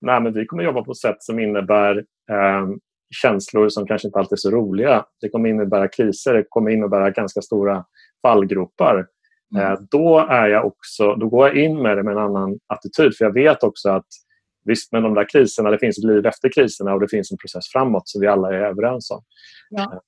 [0.00, 1.96] nej, men vi kommer jobba på ett sätt som innebär
[2.30, 2.68] eh,
[3.22, 5.04] känslor som kanske inte alltid är så roliga.
[5.20, 7.84] Det kommer innebära kriser, det kommer innebära ganska stora
[8.22, 9.06] fallgropar.
[9.54, 9.72] Mm.
[9.72, 13.16] Eh, då, är jag också, då går jag in med det med en annan attityd.
[13.16, 14.06] För jag vet också att
[14.68, 17.38] Visst, men de där kriserna, det finns ett liv efter kriserna och det finns en
[17.38, 19.22] process framåt som vi alla är överens om.
[19.70, 20.02] Ja.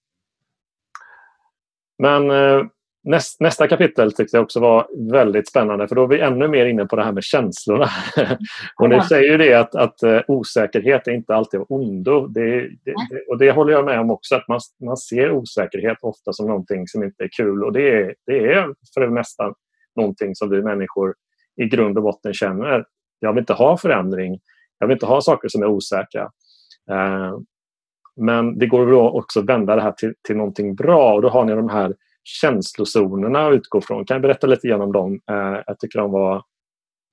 [1.98, 2.66] Men eh,
[3.04, 6.66] näst, nästa kapitel tyckte jag också var väldigt spännande för då är vi ännu mer
[6.66, 7.88] inne på det här med känslorna.
[8.80, 12.26] och ni säger ju det att, att uh, osäkerhet är inte alltid av ondo.
[12.26, 12.94] Det, det,
[13.28, 16.88] och det håller jag med om också, att man, man ser osäkerhet ofta som någonting
[16.88, 19.54] som inte är kul och det är, det är för det mesta
[19.96, 21.14] någonting som vi människor
[21.56, 22.84] i grund och botten känner.
[23.18, 24.38] Jag vill inte ha förändring.
[24.80, 26.22] Jag vill inte ha saker som är osäkra.
[26.90, 27.38] Eh,
[28.16, 31.44] men det går också att vända det här till, till någonting bra och då har
[31.44, 34.04] ni de här känslozonerna att utgå från.
[34.04, 35.20] Kan jag berätta lite grann om dem?
[35.30, 36.36] Eh, jag tycker de var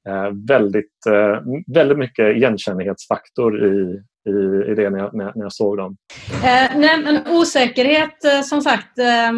[0.09, 1.41] eh, väldigt, eh,
[1.73, 5.97] väldigt mycket igenkännighetsfaktor i, i, i det när jag, när, jag såg dem.
[6.43, 9.31] Eh, nej, men osäkerhet eh, som sagt eh,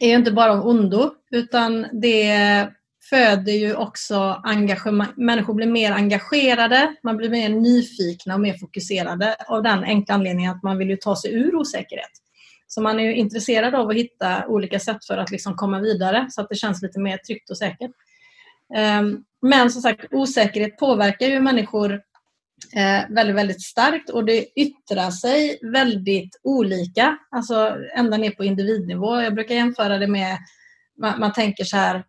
[0.00, 2.68] är inte bara av ondo utan det
[3.10, 5.08] föder ju också engagemang.
[5.16, 10.52] Människor blir mer engagerade, man blir mer nyfikna och mer fokuserade av den enkla anledningen
[10.56, 12.10] att man vill ju ta sig ur osäkerhet.
[12.66, 16.26] Så man är ju intresserad av att hitta olika sätt för att liksom komma vidare
[16.30, 17.90] så att det känns lite mer tryggt och säkert.
[18.74, 21.92] Ehm, men som sagt, osäkerhet påverkar ju människor
[22.76, 29.20] eh, väldigt, väldigt starkt och det yttrar sig väldigt olika, alltså ända ner på individnivå.
[29.20, 30.38] Jag brukar jämföra det med,
[31.00, 32.04] man, man tänker så här,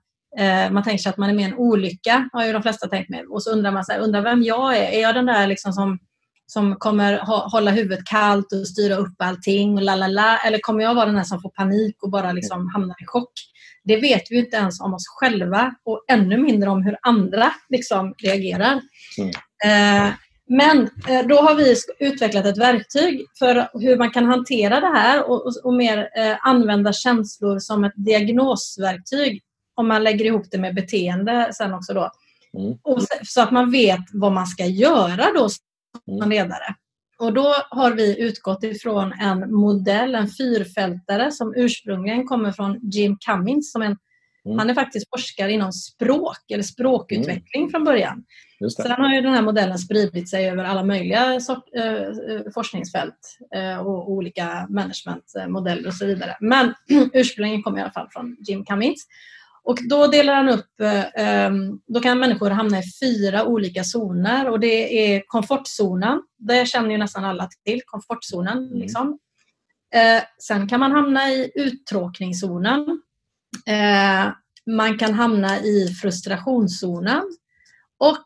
[0.72, 3.10] man tänker sig att man är med i en olycka, har ju de flesta tänkt
[3.10, 3.26] med.
[3.30, 4.92] Och så undrar man så här, undrar vem jag är.
[4.92, 6.00] Är jag den där liksom som,
[6.46, 7.18] som kommer
[7.52, 10.38] hålla huvudet kallt och styra upp allting och la la la?
[10.38, 13.32] Eller kommer jag vara den där som får panik och bara liksom hamnar i chock?
[13.84, 18.14] Det vet vi inte ens om oss själva och ännu mindre om hur andra liksom
[18.24, 18.82] reagerar.
[19.18, 19.32] Mm.
[19.66, 20.14] Eh,
[20.50, 25.30] men eh, då har vi utvecklat ett verktyg för hur man kan hantera det här
[25.30, 29.44] och, och, och mer eh, använda känslor som ett diagnosverktyg
[29.80, 32.12] om man lägger ihop det med beteende sen också då.
[32.58, 32.78] Mm.
[32.84, 35.64] Och så att man vet vad man ska göra då som
[36.16, 36.30] mm.
[36.30, 36.76] ledare.
[37.20, 43.18] Och då har vi utgått ifrån en modell, en fyrfältare som ursprungligen kommer från Jim
[43.26, 43.72] Cummins.
[43.72, 43.98] Som en,
[44.46, 44.58] mm.
[44.58, 47.70] Han är faktiskt forskare inom språk eller språkutveckling mm.
[47.70, 48.24] från början.
[48.76, 53.78] Sen har ju den här modellen spridit sig över alla möjliga sort, eh, forskningsfält eh,
[53.78, 56.38] och olika managementmodeller och så vidare.
[56.40, 56.74] Men
[57.14, 59.08] ursprungligen kommer i alla fall från Jim Cummings.
[59.64, 60.80] Och då delar han upp,
[61.16, 61.52] eh,
[61.88, 66.98] då kan människor hamna i fyra olika zoner och det är komfortzonen, det känner ju
[66.98, 68.58] nästan alla till, komfortzonen.
[68.58, 68.80] Mm.
[68.80, 69.20] Liksom.
[69.94, 73.02] Eh, sen kan man hamna i uttråkningszonen.
[73.66, 74.32] Eh,
[74.76, 77.24] man kan hamna i frustrationszonen
[77.98, 78.26] och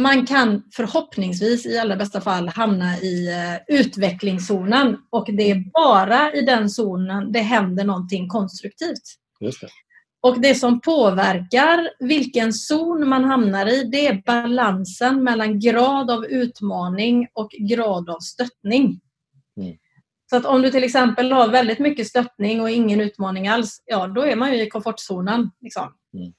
[0.00, 3.28] man kan förhoppningsvis i allra bästa fall hamna i
[3.68, 9.02] utvecklingszonen och det är bara i den zonen det händer någonting konstruktivt.
[9.40, 9.68] Just det.
[10.22, 16.24] Och det som påverkar vilken zon man hamnar i det är balansen mellan grad av
[16.24, 19.00] utmaning och grad av stöttning.
[19.56, 19.76] Mm.
[20.30, 24.06] Så att om du till exempel har väldigt mycket stöttning och ingen utmaning alls, ja
[24.06, 25.50] då är man ju i komfortzonen.
[25.60, 25.92] Liksom.
[26.14, 26.32] Mm.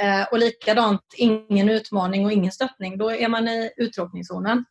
[0.00, 4.64] Eh, och likadant, ingen utmaning och ingen stöttning, då är man i uttråkningszonen.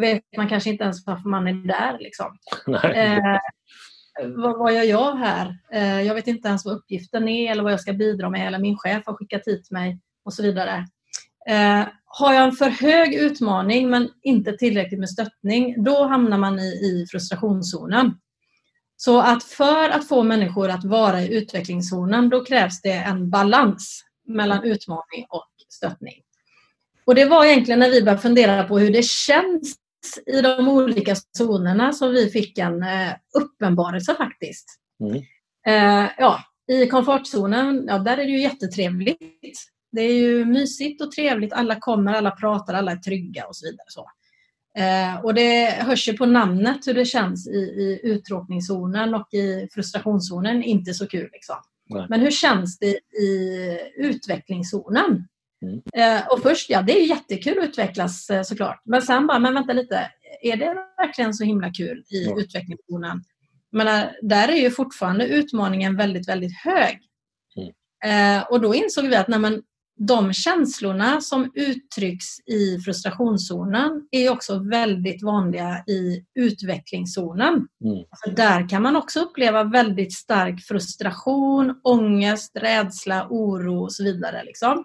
[0.00, 1.98] vet man kanske inte ens varför man är där.
[2.00, 2.38] Liksom.
[2.94, 3.38] Eh,
[4.22, 5.58] vad, vad, gör jag här?
[5.72, 8.58] Eh, jag vet inte ens vad uppgiften är eller vad jag ska bidra med eller
[8.58, 10.86] min chef har skickat hit mig och så vidare.
[11.48, 16.58] Eh, har jag en för hög utmaning men inte tillräckligt med stöttning, då hamnar man
[16.58, 18.14] i, i frustrationszonen.
[18.96, 24.04] Så att för att få människor att vara i utvecklingszonen, då krävs det en balans
[24.26, 26.14] mellan utmaning och stöttning.
[27.04, 29.76] Och det var egentligen när vi började fundera på hur det känns
[30.26, 34.66] i de olika zonerna som vi fick en eh, uppenbarelse faktiskt.
[35.00, 35.22] Mm.
[35.66, 36.40] Eh, ja,
[36.72, 39.58] I komfortzonen, ja, där är det ju jättetrevligt.
[39.92, 41.52] Det är ju mysigt och trevligt.
[41.52, 43.86] Alla kommer, alla pratar, alla är trygga och så vidare.
[43.88, 44.10] Så.
[44.78, 49.68] Eh, och det hörs ju på namnet hur det känns i, i uttråkningszonen och i
[49.74, 50.62] frustrationszonen.
[50.62, 51.28] Inte så kul.
[51.32, 51.56] Liksom.
[52.08, 55.28] Men hur känns det i utvecklingszonen?
[55.68, 55.82] Mm.
[55.94, 58.82] Eh, och först, ja det är jättekul att utvecklas eh, såklart.
[58.84, 60.10] Men sen bara, men vänta lite,
[60.42, 62.40] är det verkligen så himla kul i ja.
[62.40, 63.24] utvecklingszonen?
[63.72, 66.98] Men där är ju fortfarande utmaningen väldigt, väldigt hög.
[67.56, 68.38] Mm.
[68.38, 69.62] Eh, och då insåg vi att nej, men,
[69.96, 77.52] de känslorna som uttrycks i frustrationszonen är också väldigt vanliga i utvecklingszonen.
[77.84, 78.04] Mm.
[78.10, 84.44] Alltså där kan man också uppleva väldigt stark frustration, ångest, rädsla, oro och så vidare.
[84.44, 84.84] Liksom.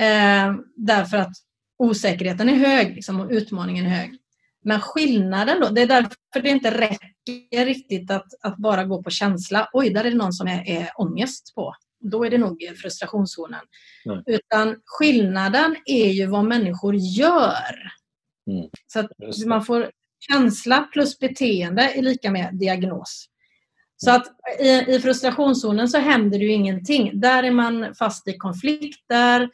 [0.00, 1.32] Eh, därför att
[1.78, 4.18] osäkerheten är hög liksom, och utmaningen är hög.
[4.64, 9.10] Men skillnaden då, det är därför det inte räcker riktigt att, att bara gå på
[9.10, 9.68] känsla.
[9.72, 11.74] Oj, där är det någon som är, är ångest på
[12.04, 13.60] då är det nog frustrationszonen.
[14.04, 14.22] Nej.
[14.26, 17.92] Utan skillnaden är ju vad människor gör.
[18.50, 18.68] Mm.
[18.86, 19.10] Så att
[19.46, 19.90] man får
[20.30, 23.26] känsla plus beteende är lika med diagnos.
[23.96, 24.26] Så att
[24.60, 27.20] i, i frustrationszonen så händer det ju ingenting.
[27.20, 29.50] Där är man fast i konflikter,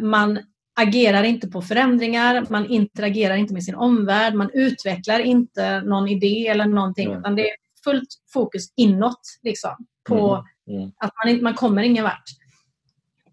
[0.00, 0.38] man
[0.80, 6.48] agerar inte på förändringar, man interagerar inte med sin omvärld, man utvecklar inte någon idé
[6.48, 7.18] eller någonting, mm.
[7.18, 9.20] utan det är fullt fokus inåt.
[9.42, 9.76] Liksom,
[10.08, 10.92] på Mm.
[10.96, 12.24] Att man, inte, man kommer ingen vart.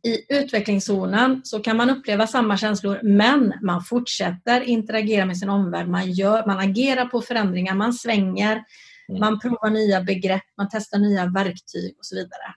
[0.04, 5.88] I utvecklingszonen så kan man uppleva samma känslor men man fortsätter interagera med sin omvärld.
[5.88, 8.64] Man, gör, man agerar på förändringar, man svänger,
[9.10, 9.20] mm.
[9.20, 12.54] man provar nya begrepp, man testar nya verktyg och så vidare.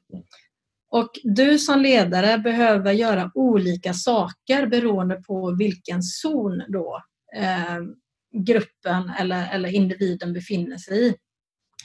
[0.93, 1.05] Mm.
[1.05, 7.03] Och du som ledare behöver göra olika saker beroende på vilken zon då,
[7.37, 7.79] eh,
[8.47, 11.15] gruppen eller, eller individen befinner sig i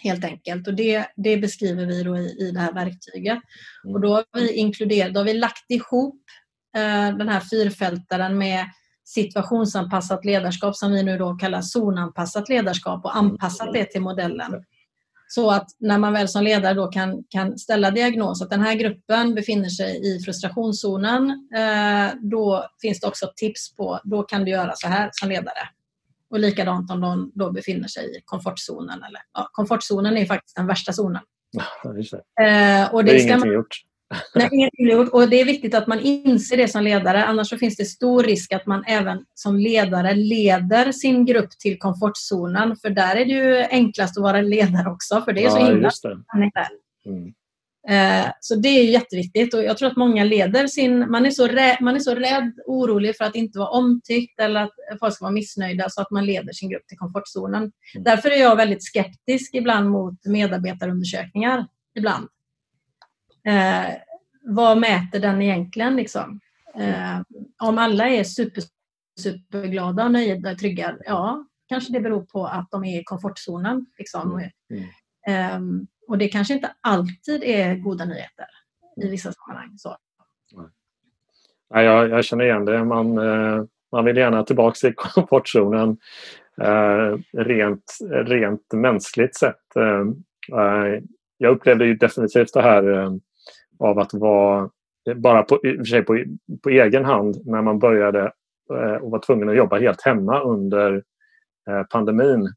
[0.04, 0.68] helt enkelt.
[0.68, 3.40] Och det, det beskriver vi då i, i det här verktyget.
[3.84, 3.96] Mm.
[3.96, 6.22] Och då har vi inkluderat, då har vi lagt ihop
[6.76, 8.66] eh, den här fyrfältaren med
[9.06, 14.64] situationsanpassat ledarskap som vi nu då kallar zonanpassat ledarskap och anpassat det till modellen.
[15.28, 18.76] Så att när man väl som ledare då kan, kan ställa diagnos att den här
[18.76, 24.52] gruppen befinner sig i frustrationszonen, eh, då finns det också tips på, då kan du
[24.52, 25.70] göra så här som ledare.
[26.30, 29.04] Och likadant om de då befinner sig i komfortzonen.
[29.04, 31.22] Eller, ja, komfortzonen är faktiskt den värsta zonen.
[31.52, 32.44] Ja, det.
[32.44, 33.76] Eh, och det, det är ingenting man, gjort.
[34.36, 35.10] Nej, ingenting gjort.
[35.14, 37.26] Och det är viktigt att man inser det som ledare.
[37.26, 41.80] Annars så finns det stor risk att man även som ledare leder sin grupp till
[41.80, 42.76] komfortzonen.
[42.78, 45.22] För där är det ju enklast att vara ledare också.
[45.22, 45.92] För det är ja, så himla
[47.06, 47.34] mm.
[47.90, 51.12] Eh, så det är jätteviktigt och jag tror att många leder sin...
[51.12, 54.62] Man är, så rädd, man är så rädd, orolig för att inte vara omtyckt eller
[54.64, 57.62] att folk ska vara missnöjda så att man leder sin grupp till komfortzonen.
[57.62, 58.04] Mm.
[58.04, 61.68] Därför är jag väldigt skeptisk ibland mot medarbetarundersökningar.
[61.98, 62.28] Ibland.
[63.46, 63.94] Eh,
[64.42, 65.96] vad mäter den egentligen?
[65.96, 66.40] Liksom?
[66.76, 67.22] Eh,
[67.64, 68.64] om alla är super,
[69.20, 73.86] superglada nöjda och trygga, ja, kanske det beror på att de är i komfortzonen.
[73.98, 74.50] Liksom.
[74.70, 75.58] Mm.
[75.58, 78.48] Um, och det kanske inte alltid är goda nyheter
[79.04, 79.78] i vissa sammanhang.
[79.78, 79.98] Så.
[81.70, 82.84] Ja, jag, jag känner igen det.
[82.84, 85.98] Man, eh, man vill gärna tillbaka i komfortzonen
[86.62, 89.76] eh, rent, rent mänskligt sett.
[89.76, 91.02] Eh,
[91.38, 93.12] jag upplevde ju definitivt det här
[93.80, 94.70] av att vara
[95.16, 95.60] bara på,
[95.90, 96.24] sig på,
[96.64, 98.32] på egen hand när man började
[99.02, 101.04] och var tvungen att jobba helt hemma under
[101.92, 102.50] pandemin.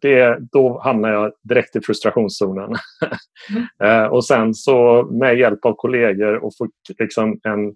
[0.00, 2.74] Det, då hamnade jag direkt i frustrationszonen.
[3.80, 4.10] Mm.
[4.10, 7.74] och sen så med hjälp av kollegor och få liksom en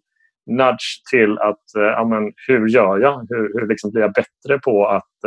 [0.50, 3.26] nudge till att eh, ja, men, hur gör jag?
[3.28, 5.24] Hur, hur liksom blir jag bättre på att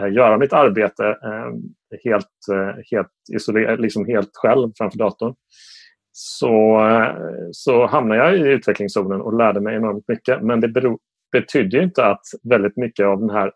[0.00, 1.50] eh, göra mitt arbete eh,
[2.04, 5.34] helt, eh, helt, isoler, liksom helt själv framför datorn?
[6.12, 7.14] Så, eh,
[7.52, 10.42] så hamnade jag i utvecklingszonen och lärde mig enormt mycket.
[10.42, 10.98] Men det beror,
[11.32, 13.52] betydde inte att väldigt mycket av den här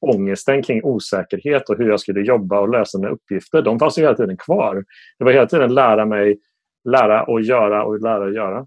[0.00, 4.02] ångesten kring osäkerhet och hur jag skulle jobba och lösa mina uppgifter, de fanns ju
[4.02, 4.84] hela tiden kvar.
[5.18, 6.38] Det var hela tiden lära mig,
[6.84, 8.66] lära och göra och lära och göra.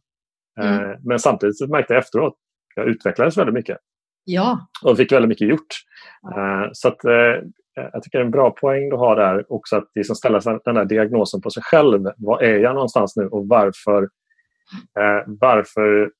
[0.61, 0.83] Mm.
[0.83, 2.33] Eh, men samtidigt märkte jag efteråt
[2.75, 3.77] jag utvecklades väldigt mycket.
[4.23, 4.67] Ja.
[4.83, 5.67] Och fick väldigt mycket gjort.
[6.71, 7.05] Så att,
[7.75, 10.75] jag tycker det är en bra poäng du har där också att liksom ställa den
[10.75, 12.09] där diagnosen på sig själv.
[12.17, 14.03] Var är jag någonstans nu och varför,
[14.99, 16.11] eh, varför,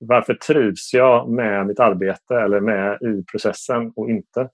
[0.00, 4.48] varför trivs jag med mitt arbete eller med i processen och inte?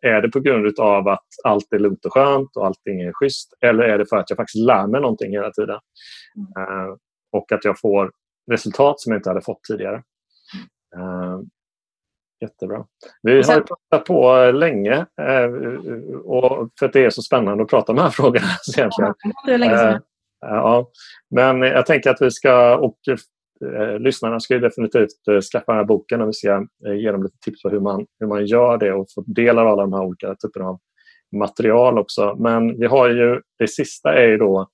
[0.00, 3.54] är det på grund av att allt är lugnt och skönt och allting är schysst
[3.60, 5.78] eller är det för att jag faktiskt lär mig någonting hela tiden?
[6.36, 6.96] Mm.
[7.32, 8.10] och att jag får
[8.50, 10.02] resultat som jag inte hade fått tidigare.
[12.40, 12.84] Jättebra.
[13.22, 17.92] Vi har pratat på länge uh, och för att det är så spännande att prata
[17.92, 18.46] om de här frågorna.
[18.76, 19.14] Ja,
[19.46, 19.94] det länge sedan.
[19.94, 20.00] Uh,
[20.40, 20.90] ja.
[21.30, 22.98] Men jag tänker att vi ska, och
[23.98, 26.66] lyssnarna ska definitivt skaffa den här boken och vi ska
[26.96, 29.66] ge dem lite tips på hur man, hur man gör det och få del av
[29.66, 30.78] alla de här olika typerna av
[31.36, 32.36] material också.
[32.38, 34.68] Men vi har ju, det sista är ju då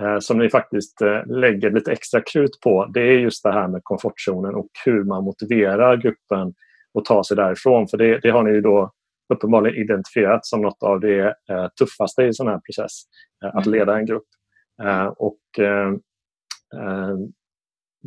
[0.00, 3.68] Eh, som ni faktiskt eh, lägger lite extra krut på det är just det här
[3.68, 6.54] med komfortzonen och hur man motiverar gruppen
[6.98, 7.88] att ta sig därifrån.
[7.88, 8.92] För det, det har ni ju då
[9.34, 13.02] uppenbarligen identifierat som något av det eh, tuffaste i en sån här process,
[13.54, 13.78] att mm.
[13.78, 14.26] leda en grupp.
[15.16, 15.40] Och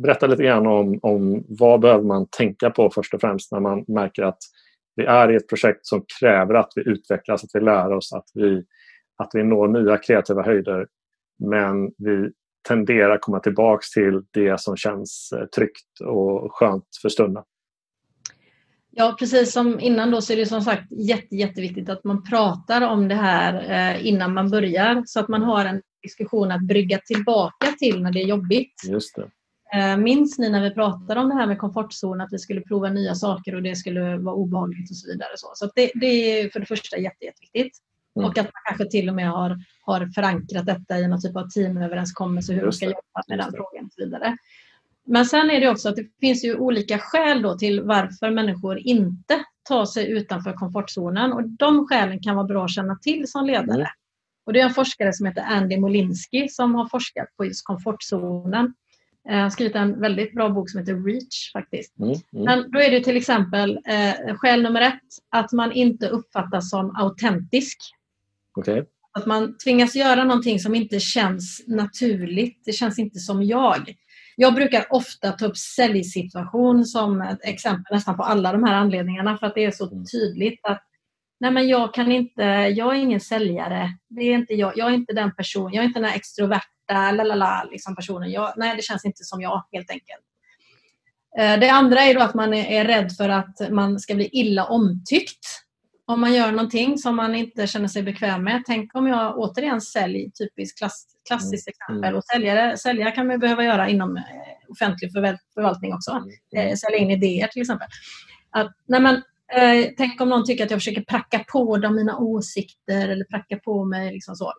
[0.02, 3.84] Berätta lite grann om, om vad behöver man tänka på först och främst när man
[3.88, 4.38] märker att
[4.96, 8.26] vi är i ett projekt som kräver att vi utvecklas, att vi lär oss, att
[8.34, 8.64] vi,
[9.16, 10.86] att vi når nya kreativa höjder
[11.38, 12.30] men vi
[12.68, 17.42] tenderar att komma tillbaka till det som känns eh, tryggt och skönt för stunden.
[19.00, 22.80] Ja, precis som innan då så är det som sagt jätte, jätteviktigt att man pratar
[22.80, 26.98] om det här eh, innan man börjar så att man har en diskussion att brygga
[26.98, 28.74] tillbaka till när det är jobbigt.
[28.88, 29.30] Just det.
[29.78, 32.90] Eh, minns ni när vi pratade om det här med komfortzon, att vi skulle prova
[32.90, 35.30] nya saker och det skulle vara obehagligt och så vidare.
[35.36, 37.78] Så, så det, det, är för det första jätte, jätteviktigt.
[38.16, 38.28] Mm.
[38.28, 41.48] Och att man kanske till och med har, har förankrat detta i någon typ av
[41.48, 44.36] teamöverenskommelse hur man ska jobba med den frågan och så vidare.
[45.10, 48.78] Men sen är det också att det finns ju olika skäl då till varför människor
[48.78, 53.46] inte tar sig utanför komfortzonen och de skälen kan vara bra att känna till som
[53.46, 53.74] ledare.
[53.74, 53.86] Mm.
[54.46, 58.74] Och det är en forskare som heter Andy Molinski som har forskat på just komfortzonen.
[59.28, 61.98] Han har skrivit en väldigt bra bok som heter Reach faktiskt.
[61.98, 62.22] Mm, mm.
[62.32, 65.00] Men då är det till exempel eh, skäl nummer ett
[65.30, 67.78] att man inte uppfattas som autentisk.
[68.54, 68.82] Okay.
[69.12, 72.62] Att man tvingas göra någonting som inte känns naturligt.
[72.64, 73.96] Det känns inte som jag.
[74.36, 79.38] Jag brukar ofta ta upp säljsituation som ett exempel nästan på alla de här anledningarna
[79.38, 80.04] för att det är så mm.
[80.04, 80.82] tydligt att
[81.40, 82.42] nej men jag kan inte,
[82.76, 83.88] jag är ingen säljare.
[84.08, 84.72] Det är inte jag.
[84.76, 85.74] Jag är inte den personen.
[85.74, 88.30] Jag är inte den extroverta lalala, liksom personen.
[88.30, 90.24] Jag, nej, det känns inte som jag helt enkelt.
[91.38, 94.64] Eh, det andra är då att man är rädd för att man ska bli illa
[94.64, 95.46] omtyckt
[96.10, 98.62] om man gör någonting som man inte känner sig bekväm med.
[98.66, 101.72] Tänk om jag återigen säljer, typiskt klass, klassiskt mm.
[101.72, 102.08] exempel.
[102.08, 102.18] Mm.
[102.18, 104.22] Och säljare, säljare kan man behöva göra inom eh,
[104.68, 105.12] offentlig
[105.54, 106.10] förvaltning också.
[106.10, 106.68] Mm.
[106.68, 107.88] Eh, sälja in idéer till exempel.
[108.50, 109.14] Att, nej men,
[109.52, 113.56] eh, tänk om någon tycker att jag försöker pracka på dem mina åsikter eller pracka
[113.56, 114.12] på mig.
[114.12, 114.52] Liksom så.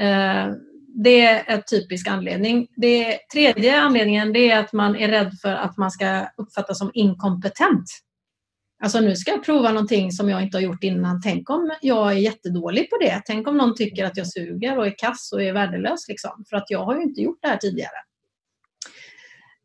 [0.00, 0.48] Eh,
[0.94, 2.66] det är en typisk anledning.
[2.76, 6.90] Det tredje anledningen det är att man är rädd för att man ska uppfattas som
[6.94, 7.84] inkompetent.
[8.82, 11.20] Alltså nu ska jag prova någonting som jag inte har gjort innan.
[11.20, 13.22] Tänk om jag är jättedålig på det.
[13.26, 16.08] Tänk om någon tycker att jag suger och är kass och är värdelös.
[16.08, 16.44] Liksom.
[16.50, 17.96] För att jag har ju inte gjort det här tidigare.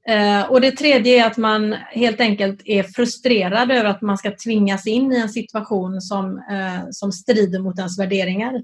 [0.07, 4.31] Eh, och det tredje är att man helt enkelt är frustrerad över att man ska
[4.43, 8.63] tvingas in i en situation som, eh, som strider mot ens värderingar.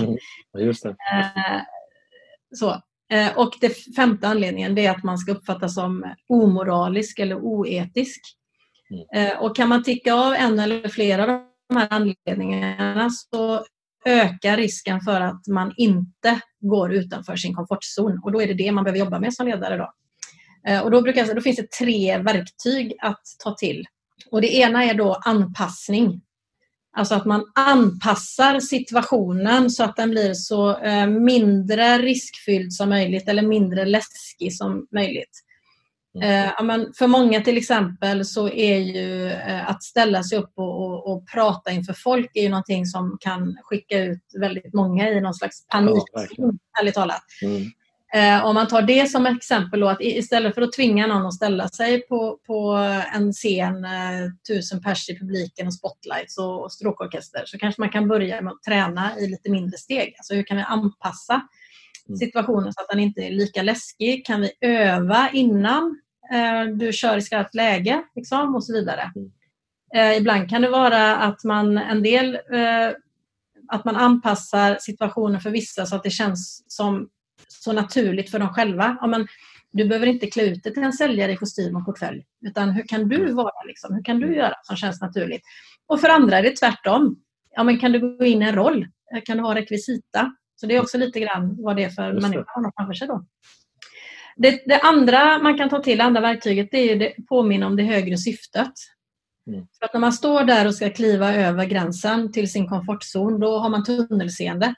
[0.00, 0.16] Mm,
[0.58, 0.88] just det.
[0.88, 1.60] Eh,
[2.54, 2.82] så.
[3.36, 8.20] Och det femte anledningen är att man ska uppfattas som omoralisk eller oetisk.
[8.90, 9.28] Mm.
[9.28, 11.28] Eh, och kan man ticka av en eller flera av
[11.68, 13.64] de här anledningarna så
[14.04, 18.20] ökar risken för att man inte går utanför sin komfortzon.
[18.24, 19.76] Och då är det det man behöver jobba med som ledare.
[19.76, 19.92] Då.
[20.66, 23.86] Eh, och då, brukar, då finns det tre verktyg att ta till.
[24.30, 26.20] Och det ena är då anpassning.
[26.96, 33.28] Alltså att man anpassar situationen så att den blir så eh, mindre riskfylld som möjligt
[33.28, 35.44] eller mindre läskig som möjligt.
[36.14, 36.48] Mm.
[36.48, 40.86] Eh, men för många till exempel så är ju eh, att ställa sig upp och,
[40.86, 45.20] och, och, prata inför folk är ju någonting som kan skicka ut väldigt många i
[45.20, 47.22] någon slags panik, ja, ärligt talat.
[47.42, 47.70] Mm.
[48.14, 51.34] Eh, om man tar det som exempel då, att istället för att tvinga någon att
[51.34, 52.72] ställa sig på, på
[53.14, 57.90] en scen, eh, tusen pers i publiken och spotlights och, och stråkorkester så kanske man
[57.90, 60.14] kan börja med att träna i lite mindre steg.
[60.18, 61.42] Alltså hur kan vi anpassa.
[62.18, 64.26] Situationen så att den inte är lika läskig?
[64.26, 66.00] Kan vi öva innan
[66.32, 69.12] eh, du kör i skarpt läge liksom, och så vidare.
[69.16, 69.30] Mm.
[69.94, 72.92] Eh, ibland kan det vara att man en del eh,
[73.68, 77.08] att man anpassar situationen för vissa så att det känns som
[77.48, 78.96] så naturligt för dem själva.
[79.00, 79.26] Ja, men,
[79.72, 82.24] du behöver inte klä ut dig till en säljare i kostym och portfölj.
[82.46, 83.62] Utan hur kan du vara?
[83.66, 83.94] Liksom?
[83.94, 85.42] Hur kan du göra som känns naturligt?
[85.86, 87.16] Och för andra är det tvärtom.
[87.50, 88.86] Ja, men kan du gå in i en roll?
[89.24, 90.32] Kan du ha rekvisita?
[90.60, 92.94] Så det är också lite grann vad det är för Just människa man har framför
[92.94, 93.08] sig.
[93.08, 93.24] Då.
[94.36, 97.82] Det, det, andra man kan ta till, andra verktyget, det är att påminna om det
[97.82, 98.72] högre syftet.
[99.46, 99.66] Mm.
[99.78, 103.58] För att när man står där och ska kliva över gränsen till sin komfortzon, då
[103.58, 104.74] har man tunnelseende,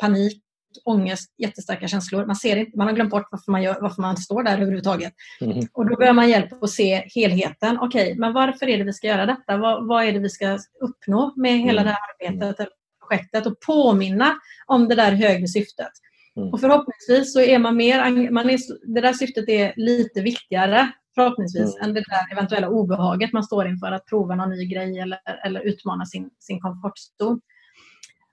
[0.00, 0.42] panik,
[0.84, 2.26] ångest, jättestarka känslor.
[2.26, 5.12] Man, ser inte, man har glömt bort varför man, gör, varför man står där överhuvudtaget.
[5.40, 5.66] Mm.
[5.72, 7.78] Och då behöver man hjälp att se helheten.
[7.80, 9.56] Okej, okay, men varför är det vi ska göra detta?
[9.56, 11.84] Vad, vad är det vi ska uppnå med hela mm.
[11.84, 12.68] det här arbetet,
[13.10, 13.46] projektet?
[13.46, 14.34] Och påminna
[14.66, 15.92] om det där högre syftet.
[16.36, 16.48] Mm.
[16.48, 18.58] Och förhoppningsvis så är man mer, man är,
[18.94, 21.88] det där syftet är lite viktigare förhoppningsvis mm.
[21.88, 25.60] än det där eventuella obehaget man står inför att prova någon ny grej eller, eller
[25.60, 27.40] utmana sin, sin komfortzon.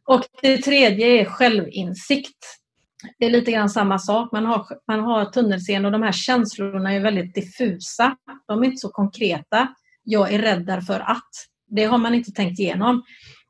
[0.08, 2.38] Och det tredje är självinsikt.
[3.20, 4.32] Det är lite grann samma sak.
[4.32, 8.18] Man har, man har tunnelseende och de här känslorna är väldigt diffusa.
[8.48, 9.68] De är inte så konkreta.
[10.04, 11.30] Jag är rädd därför att.
[11.70, 13.04] Det har man inte tänkt igenom.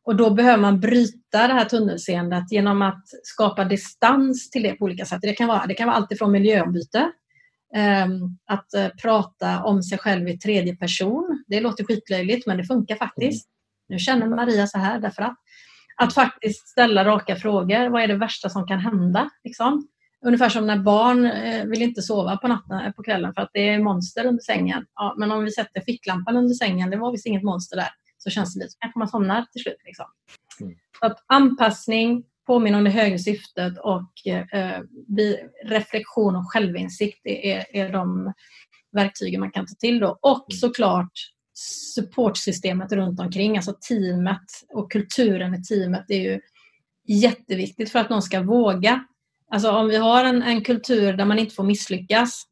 [0.07, 4.85] Och då behöver man bryta det här tunnelseendet genom att skapa distans till det på
[4.85, 5.19] olika sätt.
[5.21, 7.11] Det kan vara, det kan vara allt ifrån miljöombyte,
[7.75, 11.43] ehm, att uh, prata om sig själv i tredje person.
[11.47, 13.49] Det låter skitlöjligt men det funkar faktiskt.
[13.89, 15.35] Nu känner Maria så här därför att.
[15.97, 17.89] Att faktiskt ställa raka frågor.
[17.89, 19.29] Vad är det värsta som kan hända?
[19.43, 19.87] Liksom?
[20.25, 23.51] Ungefär som när barn eh, vill inte sova på natten, eh, på kvällen för att
[23.53, 24.85] det är monster under sängen.
[24.95, 27.87] Ja, men om vi sätter ficklampan under sängen, det var visst inget monster där
[28.27, 29.81] så känns det lite, så kanske man somnar till slut.
[29.85, 30.05] Liksom.
[30.61, 30.75] Mm.
[30.99, 34.81] Så att anpassning, påminna om det högre syftet och eh,
[35.65, 38.33] reflektion och självinsikt är, är de
[38.91, 39.99] verktygen man kan ta till.
[39.99, 40.19] Då.
[40.21, 40.57] Och mm.
[40.59, 41.11] såklart
[41.95, 46.39] supportsystemet runt omkring, alltså teamet och kulturen i teamet är ju
[47.07, 49.05] jätteviktigt för att någon ska våga.
[49.51, 52.43] Alltså om vi har en, en kultur där man inte får misslyckas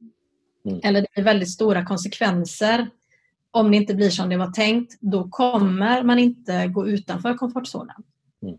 [0.66, 0.80] mm.
[0.84, 2.90] eller det blir väldigt stora konsekvenser
[3.56, 7.96] om det inte blir som det var tänkt, då kommer man inte gå utanför komfortzonen.
[8.44, 8.56] Mm.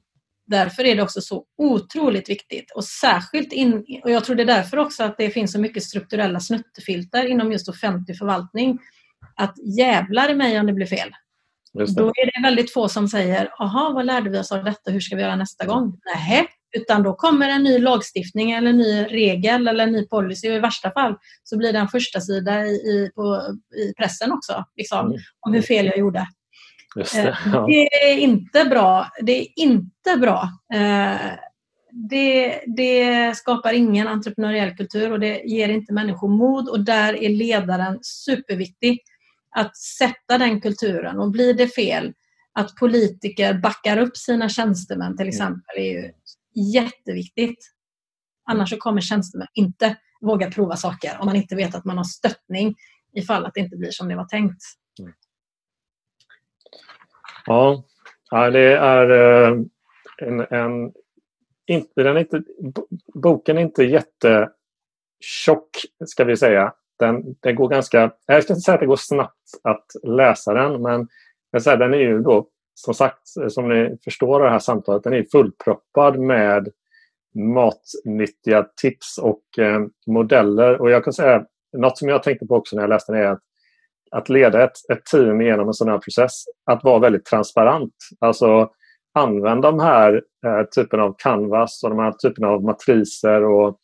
[0.46, 4.46] Därför är det också så otroligt viktigt och särskilt in, och jag tror det är
[4.46, 8.78] därför också att det finns så mycket strukturella snuttefilter inom just offentlig förvaltning.
[9.34, 11.10] Att jävlar i mig om det blir fel.
[11.72, 15.00] Då är det väldigt få som säger, jaha, vad lärde vi oss av detta, hur
[15.00, 16.00] ska vi göra nästa gång?
[16.14, 16.46] Nej,
[16.76, 20.56] utan då kommer en ny lagstiftning eller en ny regel eller en ny policy och
[20.56, 23.42] i värsta fall så blir det en första sida i, i, på,
[23.76, 25.18] i pressen också liksom, mm.
[25.40, 26.26] om hur fel jag gjorde.
[26.94, 27.66] Det, eh, ja.
[27.66, 29.10] det, är inte bra.
[29.22, 30.48] Det är inte bra.
[30.74, 31.16] Eh,
[32.10, 37.28] det, det, skapar ingen entreprenöriell kultur och det ger inte människor mod och där är
[37.28, 39.00] ledaren superviktig.
[39.56, 42.12] Att sätta den kulturen och blir det fel
[42.58, 45.28] att politiker backar upp sina tjänstemän till mm.
[45.28, 46.12] exempel är ju
[46.74, 47.72] jätteviktigt.
[48.44, 52.04] Annars så kommer tjänstemän inte våga prova saker om man inte vet att man har
[52.04, 52.74] stöttning
[53.12, 54.62] ifall att det inte blir som det var tänkt.
[55.00, 55.12] Mm.
[58.30, 59.58] Ja, det är eh,
[60.18, 60.92] en, en
[61.66, 62.42] inte, den är inte,
[63.14, 64.50] boken är inte jättetjock,
[66.06, 66.72] ska vi säga.
[66.98, 70.82] Den, den går ganska, jag ska inte säga att det går snabbt att läsa den,
[70.82, 71.08] men
[71.52, 76.18] den är ju då som sagt, som ni förstår det här samtalet, den är fullproppad
[76.18, 76.68] med
[77.54, 80.80] matnyttiga tips och eh, modeller.
[80.80, 81.44] Och jag kan säga,
[81.76, 83.42] något som jag tänkte på också när jag läste den är att,
[84.10, 86.32] att leda ett, ett team genom en sån här process,
[86.70, 87.94] att vara väldigt transparent.
[88.20, 88.70] Alltså
[89.14, 93.44] använda de här eh, typen av canvas och de här typen av matriser.
[93.44, 93.78] Och,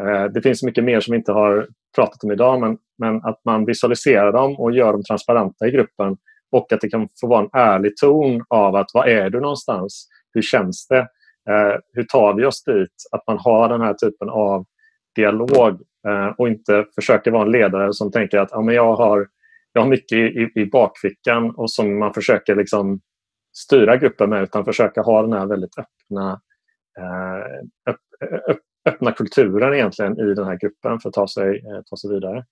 [0.00, 3.40] eh, det finns mycket mer som vi inte har pratat om idag, men, men att
[3.44, 6.16] man visualiserar dem och gör dem transparenta i gruppen
[6.56, 10.08] och att det kan få vara en ärlig ton av att var är du någonstans?
[10.34, 10.98] Hur känns det?
[11.50, 12.94] Eh, hur tar vi oss dit?
[13.12, 14.64] Att man har den här typen av
[15.14, 19.26] dialog eh, och inte försöker vara en ledare som tänker att ja, men jag, har,
[19.72, 23.00] jag har mycket i, i bakfickan och som man försöker liksom
[23.56, 26.40] styra gruppen med utan försöka ha den här väldigt öppna,
[26.98, 31.96] eh, öpp, öppna kulturen egentligen i den här gruppen för att ta sig, eh, ta
[31.96, 32.44] sig vidare.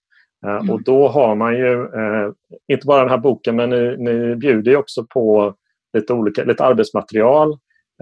[0.45, 0.71] Eh, mm.
[0.71, 2.33] Och då har man ju eh,
[2.69, 5.55] inte bara den här boken men ni, ni bjuder också på
[5.93, 7.53] lite, olika, lite arbetsmaterial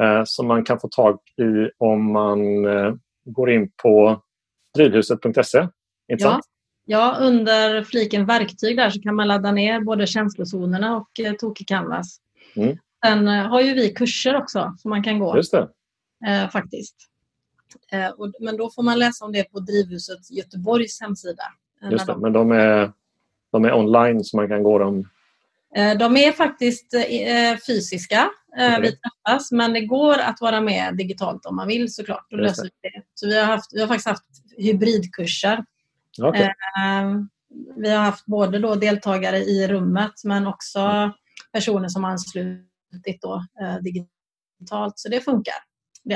[0.00, 2.38] eh, som man kan få tag i om man
[3.24, 4.22] går in på
[4.74, 5.68] drivhuset.se.
[6.06, 6.40] Ja.
[6.84, 11.64] ja, under fliken verktyg där så kan man ladda ner både känslozonerna och eh, Toki
[11.64, 12.18] Canvas.
[12.56, 12.78] Mm.
[13.04, 15.36] Sen eh, har ju vi kurser också som man kan gå.
[15.36, 15.68] Just det.
[16.26, 16.96] Eh, faktiskt.
[18.16, 21.42] Och, men då får man läsa om det på Drivhuset Göteborgs hemsida.
[21.82, 22.20] Eh, Just det, de...
[22.20, 22.92] men de är,
[23.52, 25.08] de är online så man kan gå dem
[25.74, 28.30] Eh, de är faktiskt eh, fysiska.
[28.52, 28.80] Okay.
[28.80, 32.26] Vi träffas, men det går att vara med digitalt om man vill såklart.
[32.30, 33.02] Då löser vi det.
[33.14, 34.24] Så vi har, haft, vi har faktiskt haft
[34.56, 35.64] hybridkurser.
[36.22, 36.48] Okay.
[37.76, 41.12] Vi har haft både då deltagare i rummet men också
[41.52, 43.44] personer som anslutit då,
[43.80, 44.98] digitalt.
[44.98, 45.54] Så det funkar.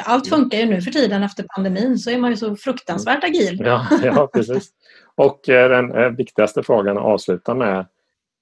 [0.04, 3.62] Allt funkar ju nu för tiden efter pandemin så är man ju så fruktansvärt agil.
[3.64, 4.70] Ja, ja precis.
[5.14, 7.86] Och den viktigaste frågan att avsluta med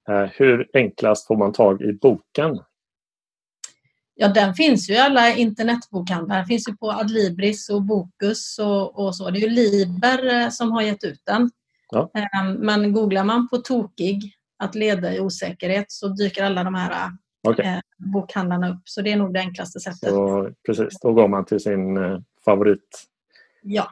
[0.08, 2.60] Eh, hur enklast får man tag i boken?
[4.14, 6.36] Ja, den finns ju i alla internetbokhandlar.
[6.36, 9.30] Den finns ju på Adlibris och Bokus och, och så.
[9.30, 11.50] Det är ju Liber eh, som har gett ut den.
[11.90, 12.10] Ja.
[12.14, 17.10] Ehm, men googlar man på tokig, att leda i osäkerhet, så dyker alla de här
[17.44, 17.66] okay.
[17.66, 17.80] Eh,
[18.12, 18.82] bokhandlarna upp.
[18.84, 20.08] Så det är nog det enklaste sättet.
[20.08, 21.98] Så, precis, då går man till sin
[22.44, 23.04] favorit
[23.62, 23.88] ja.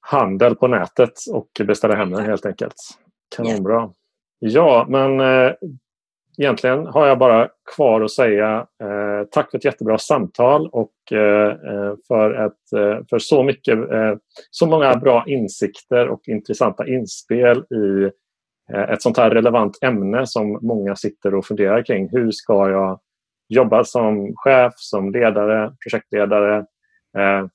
[0.00, 2.74] handel på nätet och beställer hem den helt enkelt.
[3.36, 3.82] Kanonbra.
[3.82, 3.92] Yes.
[4.54, 5.52] Ja, men eh,
[6.38, 11.48] egentligen har jag bara kvar att säga eh, tack för ett jättebra samtal och eh,
[11.48, 14.14] eh för, ett, eh, för så mycket, eh,
[14.50, 18.10] så många bra insikter och intressanta inspel i
[18.74, 22.08] ett sånt här relevant ämne som många sitter och funderar kring.
[22.12, 23.00] Hur ska jag
[23.48, 26.66] jobba som chef, som ledare, projektledare,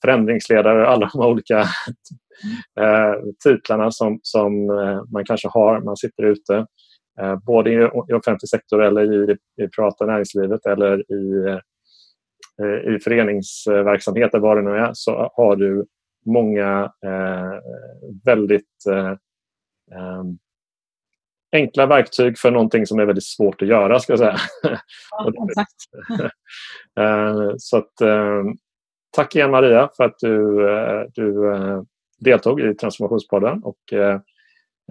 [0.02, 1.65] förändringsledare, alla de olika
[2.80, 3.14] eh,
[3.44, 5.81] titlarna som, som eh, man kanske har.
[5.81, 6.65] Man sitter ute
[7.22, 7.76] eh, både i,
[8.10, 11.48] i offentlig sektor eller i det privata näringslivet eller i,
[12.61, 15.85] eh, i föreningsverksamhet eller vad det nu är så har du
[16.26, 17.60] många eh,
[18.26, 19.15] väldigt eh,
[21.53, 23.99] enkla verktyg för någonting som är väldigt svårt att göra.
[23.99, 24.38] Ska jag säga.
[26.95, 27.93] Ja, så att,
[29.15, 30.65] tack igen Maria för att du,
[31.15, 31.34] du
[32.23, 33.63] deltog i Transformationspodden.
[33.63, 34.19] Och, eh,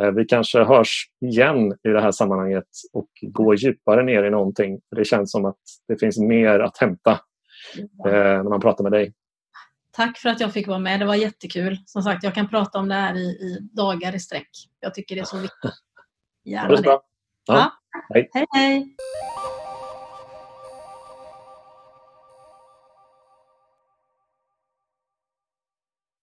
[0.00, 4.80] eh, vi kanske hörs igen i det här sammanhanget och går djupare ner i någonting.
[4.96, 7.10] Det känns som att det finns mer att hämta
[8.06, 9.12] eh, när man pratar med dig.
[9.90, 11.00] Tack för att jag fick vara med.
[11.00, 11.78] Det var jättekul.
[11.86, 14.48] Som sagt, jag kan prata om det här i, i dagar i sträck.
[14.80, 15.72] Jag tycker det är så viktigt.
[16.44, 16.82] Gärna ha det.
[16.82, 17.02] Bra.
[17.46, 17.54] Ja.
[17.54, 17.72] Ja.
[18.14, 18.46] Hej, hej.
[18.52, 18.96] hej.